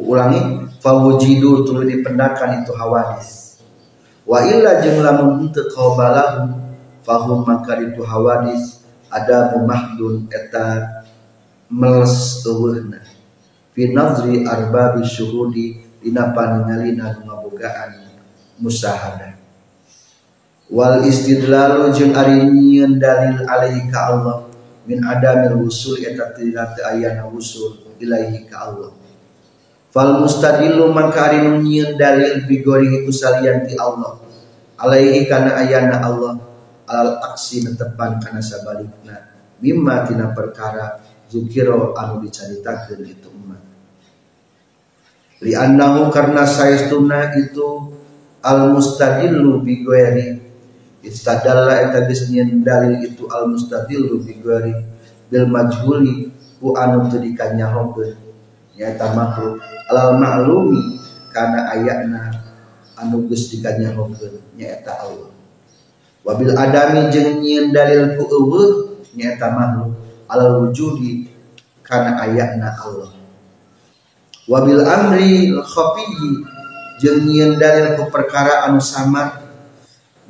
ulangi. 0.04 0.68
Fawujidu 0.80 1.68
tuluy 1.68 1.92
dipendakan 1.92 2.64
itu 2.64 2.72
hawadis. 2.72 3.60
Wa 4.24 4.40
illa 4.48 4.80
jeung 4.80 5.04
lamun 5.04 5.52
teu 5.52 5.68
qabalahu 5.68 6.56
fahum 7.04 7.44
maka 7.44 7.76
itu 7.84 8.00
hawadis. 8.00 8.80
Ada 9.12 9.52
mumahdun 9.52 10.30
eta 10.32 11.04
meles 11.68 12.40
eueuhna. 12.46 13.04
Fi 13.76 13.92
nazri 13.92 14.46
arbabi 14.48 15.04
syuhudi 15.04 15.82
dina 16.00 16.32
paningalina 16.32 17.20
ngabogaan 17.20 18.08
musahadah 18.60 19.40
wal 20.70 21.02
istidlalu 21.02 21.90
jeung 21.90 22.14
ari 22.14 22.46
nyieun 22.46 23.02
dalil 23.02 23.42
alaihi 23.42 23.90
ka 23.90 24.14
Allah 24.14 24.46
min 24.86 25.02
adamil 25.02 25.66
usul 25.66 25.98
eta 25.98 26.30
teu 26.30 26.54
ayana 26.86 27.26
usul 27.26 27.90
ilaihi 27.98 28.46
ka 28.46 28.70
Allah 28.70 28.94
fal 29.90 30.22
mustadillu 30.22 30.90
maka 30.94 31.34
ari 31.34 31.42
dalil 31.98 32.46
bigori 32.46 33.02
ku 33.04 33.10
salian 33.10 33.66
ti 33.66 33.74
Allah. 33.76 34.22
Alaihi 34.80 35.28
kana 35.28 35.60
ayana 35.60 36.00
Allah. 36.00 36.34
Alal 36.90 37.22
aksi 37.30 37.66
netepan 37.66 38.18
kana 38.18 38.42
sabalikna. 38.42 39.30
Mimma 39.60 40.08
tina 40.08 40.32
perkara 40.32 40.98
zukiro 41.28 41.92
anu 41.94 42.24
diceritakan 42.24 43.04
itu 43.04 43.28
umat. 43.28 43.62
Li 45.44 45.52
annahu 45.54 46.08
karena 46.08 46.48
saestuna 46.48 47.36
itu 47.36 47.92
al 48.40 48.72
mustadillu 48.72 49.60
bi 49.60 49.84
ghairi 49.84 50.40
istadalla 51.04 51.80
eta 51.80 52.08
geus 52.08 52.28
dalil 52.64 53.04
itu 53.04 53.28
al 53.28 53.52
mustadillu 53.52 54.20
bi 54.24 54.40
ghairi 54.40 54.74
bil 55.28 55.46
majhuli 55.46 56.32
ku 56.60 56.76
anu 56.76 57.08
teu 57.08 57.20
dikanyahokeun 57.20 58.29
nyaeta 58.80 59.12
makhluk. 59.12 59.60
Alal 59.92 60.16
ma'lumi 60.16 60.96
kana 61.28 61.68
ayatna 61.76 62.32
anu 62.96 63.28
geus 63.28 63.52
dikanyahokeun 63.52 64.40
nyaeta 64.56 64.96
Allah. 65.04 65.28
Wabil 66.24 66.56
adami 66.56 67.12
jeung 67.12 67.44
nyieun 67.44 67.76
dalil 67.76 68.16
ku 68.16 68.24
eueuh 68.24 69.04
makhluk. 69.52 69.92
Alal 70.32 70.64
wujudi 70.64 71.28
karena 71.84 72.24
ayatna 72.24 72.72
Allah. 72.80 73.12
Wabil 74.48 74.80
amri 74.80 75.52
khafiyyi 75.52 76.30
jeung 77.04 77.28
nyieun 77.28 77.60
dalil 77.60 78.00
ku 78.00 78.08
perkara 78.08 78.64
anu 78.64 78.80
samar 78.80 79.44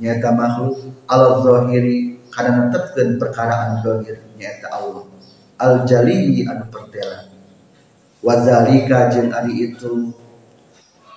nyata 0.02 0.34
makhluk. 0.34 0.90
Al 1.06 1.38
zahiri 1.46 2.18
kana 2.34 2.66
netepkeun 2.66 3.14
perkara 3.14 3.70
anu 3.70 3.74
zahir 3.86 4.18
nyata 4.34 4.66
Allah. 4.74 5.06
Al 5.60 5.86
jali 5.86 6.42
anu 6.48 6.66
pertela 6.66 7.29
wa 8.20 8.34
zalika 8.40 9.08
jeung 9.12 9.32
ari 9.32 9.72
itu 9.72 10.12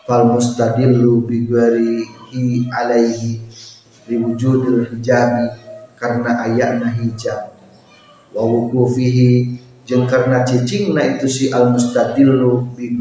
fal 0.08 0.28
mustadillu 0.32 1.24
bi 1.24 1.48
hi 2.32 2.68
alaihi 2.72 3.40
wujudil 4.10 4.84
hijabi 4.92 5.48
karena 5.96 6.44
ayatna 6.44 6.92
hijab. 7.00 7.56
Wa 8.34 8.44
wuqufihi 8.44 9.62
jeung 9.88 10.10
karena 10.10 10.44
cicingna 10.44 11.16
itu 11.16 11.30
si 11.30 11.46
al 11.54 11.72
mustadillu 11.72 12.76
bi 12.76 12.98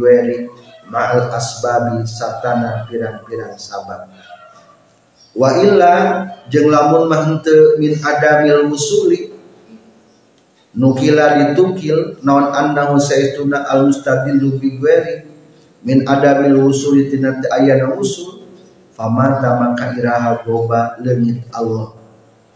ma'al 0.92 1.32
asbabi 1.32 2.04
satana 2.04 2.84
pirang-pirang 2.86 3.56
sabab. 3.56 4.12
Wa 5.32 5.56
illa 5.56 6.28
jeung 6.52 6.68
lamun 6.68 7.08
mah 7.08 7.24
min 7.80 7.92
adamil 7.96 8.68
musuli 8.68 9.31
nukila 10.72 11.36
ditukil 11.36 12.20
naon 12.24 12.52
annahu 12.52 12.96
saituna 12.96 13.68
al 13.68 13.92
mustadillu 13.92 14.56
bi 14.56 14.80
gueri 14.80 15.28
min 15.84 16.06
adamil 16.08 16.72
usuli 16.72 17.12
tina 17.12 17.36
ayana 17.52 17.92
usul 17.98 18.46
famata 18.92 19.58
maka 19.60 19.96
iraha 19.96 20.40
goba 20.44 20.96
leungit 21.00 21.44
Allah. 21.52 21.96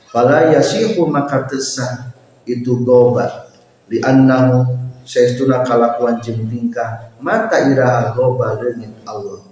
Fala 0.09 0.53
yasihu 0.55 1.09
maka 1.11 1.45
tesah 1.45 2.15
itu 2.47 2.87
goba 2.87 3.51
di 3.91 4.01
annahu 4.01 4.65
saestuna 5.03 5.67
kalakuan 5.67 6.23
jeung 6.23 6.47
tingkah 6.47 7.13
mata 7.21 7.69
iraha 7.69 8.15
goba 8.15 8.57
leungit 8.63 8.95
Allah. 9.05 9.43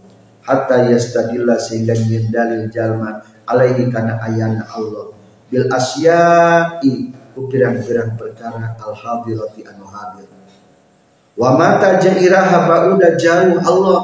Hatta 0.44 0.92
yastadilla 0.92 1.56
sehingga 1.56 1.96
nyin 1.96 2.28
dalil 2.28 2.68
jalma 2.68 3.24
alaihi 3.48 3.88
kana 3.88 4.20
ayana 4.20 4.68
Allah. 4.76 5.16
Bil 5.48 5.72
asya'i 5.72 7.23
ku 7.34 7.50
pirang-pirang 7.50 8.14
perkara 8.14 8.78
al 8.78 8.94
hadirati 8.94 9.66
anu 9.66 9.84
hadir 9.90 10.30
wa 11.34 11.58
mata 11.58 11.98
jeung 11.98 12.22
iraha 12.22 12.70
bauda 12.70 13.18
jauh 13.18 13.58
Allah 13.58 14.00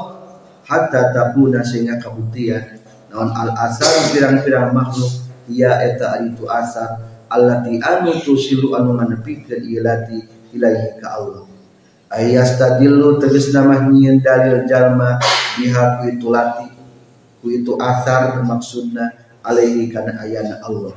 hatta 0.67 1.15
tabuna 1.15 1.63
sehingga 1.63 1.97
kabuktian 1.97 2.77
naon 3.07 3.31
al 3.31 3.55
asal 3.55 4.11
pirang-pirang 4.11 4.75
makhluk 4.75 5.23
ia 5.47 5.79
eta 5.79 6.21
itu 6.27 6.43
asal 6.51 7.07
allati 7.31 7.79
anu 7.79 8.19
tusilu 8.19 8.75
anu 8.75 8.99
nganepikeun 8.99 9.63
ilati 9.63 10.19
ilaihi 10.51 10.99
ka 10.99 11.15
Allah. 11.15 11.47
Ayastadillu 12.11 13.23
tegas 13.23 13.55
nama 13.55 13.87
nyian 13.87 14.19
dalil 14.19 14.67
jalma 14.67 15.15
biha 15.55 16.03
itu 16.11 16.27
lati 16.27 16.67
ku 17.39 17.47
itu 17.47 17.79
asar 17.79 18.43
maksudna 18.43 19.15
alaihi 19.39 19.87
kana 19.87 20.19
ayana 20.19 20.59
Allah 20.59 20.91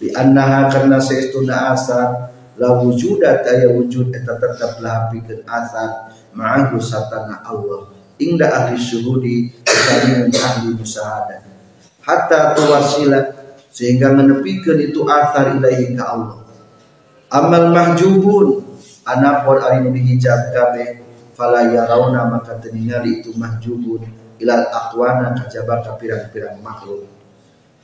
li 0.00 0.12
annaha 0.12 0.68
karna 0.68 1.00
saestuna 1.00 1.72
asar 1.72 2.32
la 2.56 2.68
wujudat 2.80 3.44
aya 3.48 3.72
wujud 3.72 4.12
eta 4.12 4.36
tetep 4.40 4.80
lahapikeun 4.80 5.44
asar 5.44 6.12
ma'ahu 6.32 6.80
satana 6.80 7.44
Allah. 7.44 7.92
Ingda 8.16 8.48
ahli 8.48 8.80
syuhudi 8.80 9.52
kami 9.64 10.32
ahli 10.32 10.72
musahadah 10.72 11.44
hatta 12.00 12.56
tuwasila 12.56 13.20
sehingga 13.68 14.14
menepikeun 14.14 14.80
itu 14.80 15.04
asar 15.04 15.58
ilaihi 15.58 15.92
ka 15.98 16.04
Allah. 16.16 16.38
Amal 17.28 17.74
mahjubun 17.74 18.62
anapun 19.04 19.58
ari 19.60 19.84
nu 19.84 19.90
dihijab 19.92 20.54
kabeh 20.54 21.02
fala 21.36 21.68
yarawna 21.68 22.30
maka 22.30 22.56
teningali 22.62 23.20
itu 23.20 23.34
mahjubun 23.36 24.06
ilal 24.40 24.64
aqwana 24.70 25.34
kajaba 25.36 25.82
ka 25.84 25.98
pirang-pirang 26.00 26.62
makhluk 26.62 27.15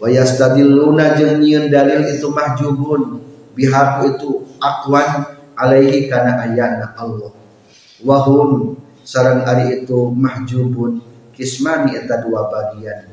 wa 0.00 0.08
yastadilluna 0.08 1.16
jeung 1.18 1.42
nyieun 1.42 1.68
dalil 1.72 2.06
itu 2.08 2.28
mahjubun 2.30 3.20
bihaku 3.52 4.16
itu 4.16 4.30
aqwan 4.62 5.26
alaihi 5.58 6.08
kana 6.08 6.42
ayana 6.48 6.96
Allah. 6.96 7.32
Wahum 8.02 8.80
sarang 9.06 9.46
ari 9.46 9.82
itu 9.82 10.10
mahjubun 10.10 11.02
kismani 11.36 11.96
eta 11.98 12.22
dua 12.22 12.48
bagian. 12.50 13.12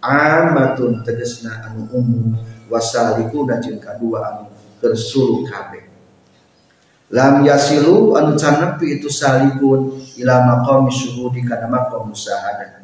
Amatun 0.00 1.04
tegesna 1.04 1.60
anu 1.68 1.84
umum 1.92 2.38
wasalikuna 2.72 3.60
jeung 3.60 3.76
kadua 3.76 4.18
anu 4.32 4.44
kersulu 4.80 5.44
kabeh. 5.44 5.84
Lam 7.12 7.44
yasilu 7.44 8.16
anu 8.16 8.38
can 8.38 8.64
nepi 8.64 9.02
itu 9.02 9.10
salikun 9.10 9.98
ila 10.22 10.40
maqam 10.46 10.88
syuhudi 10.88 11.44
kana 11.44 11.68
maqam 11.68 12.08
musahadah 12.14 12.80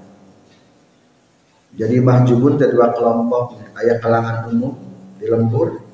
jadi 1.77 2.01
mahjubun 2.01 2.57
dua 2.57 2.97
kelompok 2.97 3.61
aya 3.77 4.01
kalangan 4.01 4.49
umum 4.49 4.73
di 5.21 5.29
lembur 5.29 5.85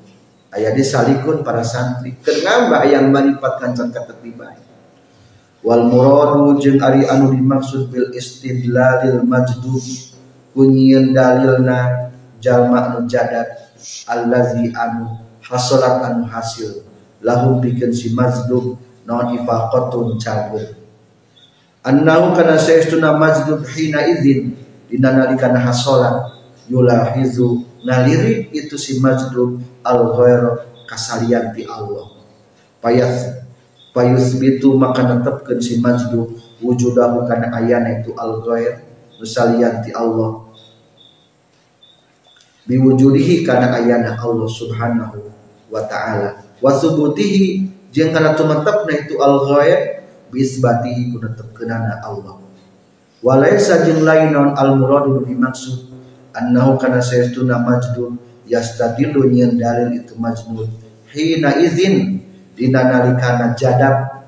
aya 0.55 0.71
di 0.71 0.79
salikun 0.79 1.43
para 1.43 1.59
santri. 1.59 2.15
Kenapa 2.23 2.87
yang 2.87 3.11
manipatkan 3.11 3.75
can 3.75 3.91
katetiba 3.91 4.55
wal 5.59 5.83
muradu 5.91 6.55
jeung 6.63 6.79
ari 6.79 7.03
anu 7.03 7.35
dimaksud 7.35 7.91
bil 7.91 8.15
istidlalil 8.15 9.27
majdub 9.27 9.83
kunyin 10.55 11.11
dalilna 11.11 12.11
jalma 12.39 12.91
anu 12.91 13.07
jadat 13.07 13.75
allazi 14.07 14.71
anu 14.71 15.19
hasolat 15.43 15.99
anu 16.07 16.23
hasil 16.31 16.87
lahum 17.19 17.59
bikin 17.59 17.91
si 17.91 18.15
mazdub 18.15 18.79
non 19.03 19.35
ifaqatun 19.35 20.15
cabut. 20.15 20.79
Annahu 21.83 22.31
kana 22.39 22.55
saestuna 22.55 23.19
mazdub 23.19 23.67
hina 23.67 24.07
idzin 24.07 24.62
dina 24.93 25.09
nalikana 25.09 25.57
hasolat 25.57 26.37
yulahizu 26.69 27.65
naliri 27.81 28.53
itu 28.53 28.77
si 28.77 29.01
mazdub 29.01 29.57
al 29.81 30.13
ghair 30.13 30.69
kasalian 30.85 31.49
ti 31.57 31.65
Allah. 31.65 32.13
Payas 32.77 34.37
bitu 34.37 34.77
maka 34.77 35.01
netepkeun 35.01 35.57
si 35.57 35.81
mazdub 35.81 36.37
wujudahu 36.61 37.25
kana 37.25 37.49
ayana 37.57 38.05
itu 38.05 38.13
al 38.13 38.45
ghair 38.45 38.85
nusalian 39.17 39.81
ti 39.81 39.89
Allah. 39.97 40.45
Biwujudihi 42.69 43.41
kana 43.41 43.73
ayana 43.81 44.13
Allah 44.13 44.45
subhanahu 44.45 45.25
wa 45.73 45.81
ta'ala. 45.89 46.37
Wa 46.61 46.69
subutihi 46.69 47.65
jeung 47.89 48.13
kana 48.13 48.37
tumetepna 48.37 48.93
itu 48.93 49.17
al 49.17 49.41
ghaib 49.49 50.05
bisbatihi 50.29 51.09
kuna 51.17 51.33
tepkeunana 51.33 51.97
Allah 52.05 52.42
walaysa 53.23 53.87
jeung 53.87 54.03
lain 54.03 54.35
naon 54.35 54.51
al 54.53 54.75
muradu 54.75 55.23
dimaksud? 55.23 55.95
Annahu 56.35 56.75
kana 56.81 56.99
sayastuna 56.99 57.61
majdun 57.63 58.19
yastadillu 58.49 59.31
nyen 59.31 59.55
dalil 59.55 59.95
itu 59.95 60.17
majnun 60.19 60.67
hina 61.13 61.55
izin 61.61 62.19
dina 62.57 62.83
nalikana 62.83 63.55
jadab. 63.55 64.27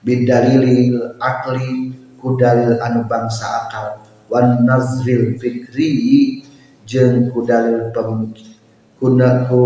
Bidalilil 0.00 1.20
akli 1.20 1.92
ku 2.16 2.32
dalil 2.40 2.80
anu 2.80 3.04
bangsa 3.04 3.64
akal. 3.64 4.00
Wan 4.32 4.64
nazril 4.64 5.36
fikri 5.36 6.40
jeung 6.88 7.28
ku 7.34 7.44
dalil 7.44 7.92
kuna 8.96 9.44
ku 9.44 9.60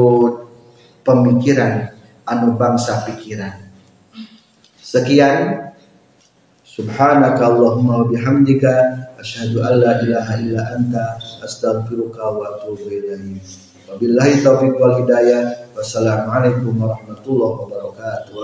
pemikiran 1.07 1.95
anu 2.27 2.57
bangsa 2.59 3.07
pikiran. 3.07 3.69
Sekian 4.81 5.74
subhanaka 6.75 7.55
allahumma 7.55 8.03
bihamdika 8.11 9.15
asyhadu 9.23 9.63
an 9.63 9.79
la 9.79 9.93
ilaha 10.03 10.33
illa 10.43 10.63
anta 10.75 11.23
astaghfiruka 11.47 12.19
wa 12.35 12.51
atubu 12.51 12.91
ilaik 12.91 13.39
wabillahi 13.87 14.43
taufiq 14.43 14.75
wal 14.83 14.99
hidayah. 14.99 15.71
Wassalamualaikum 15.75 16.75
warahmatullahi 16.79 17.55
wabarakatuh 17.63 18.35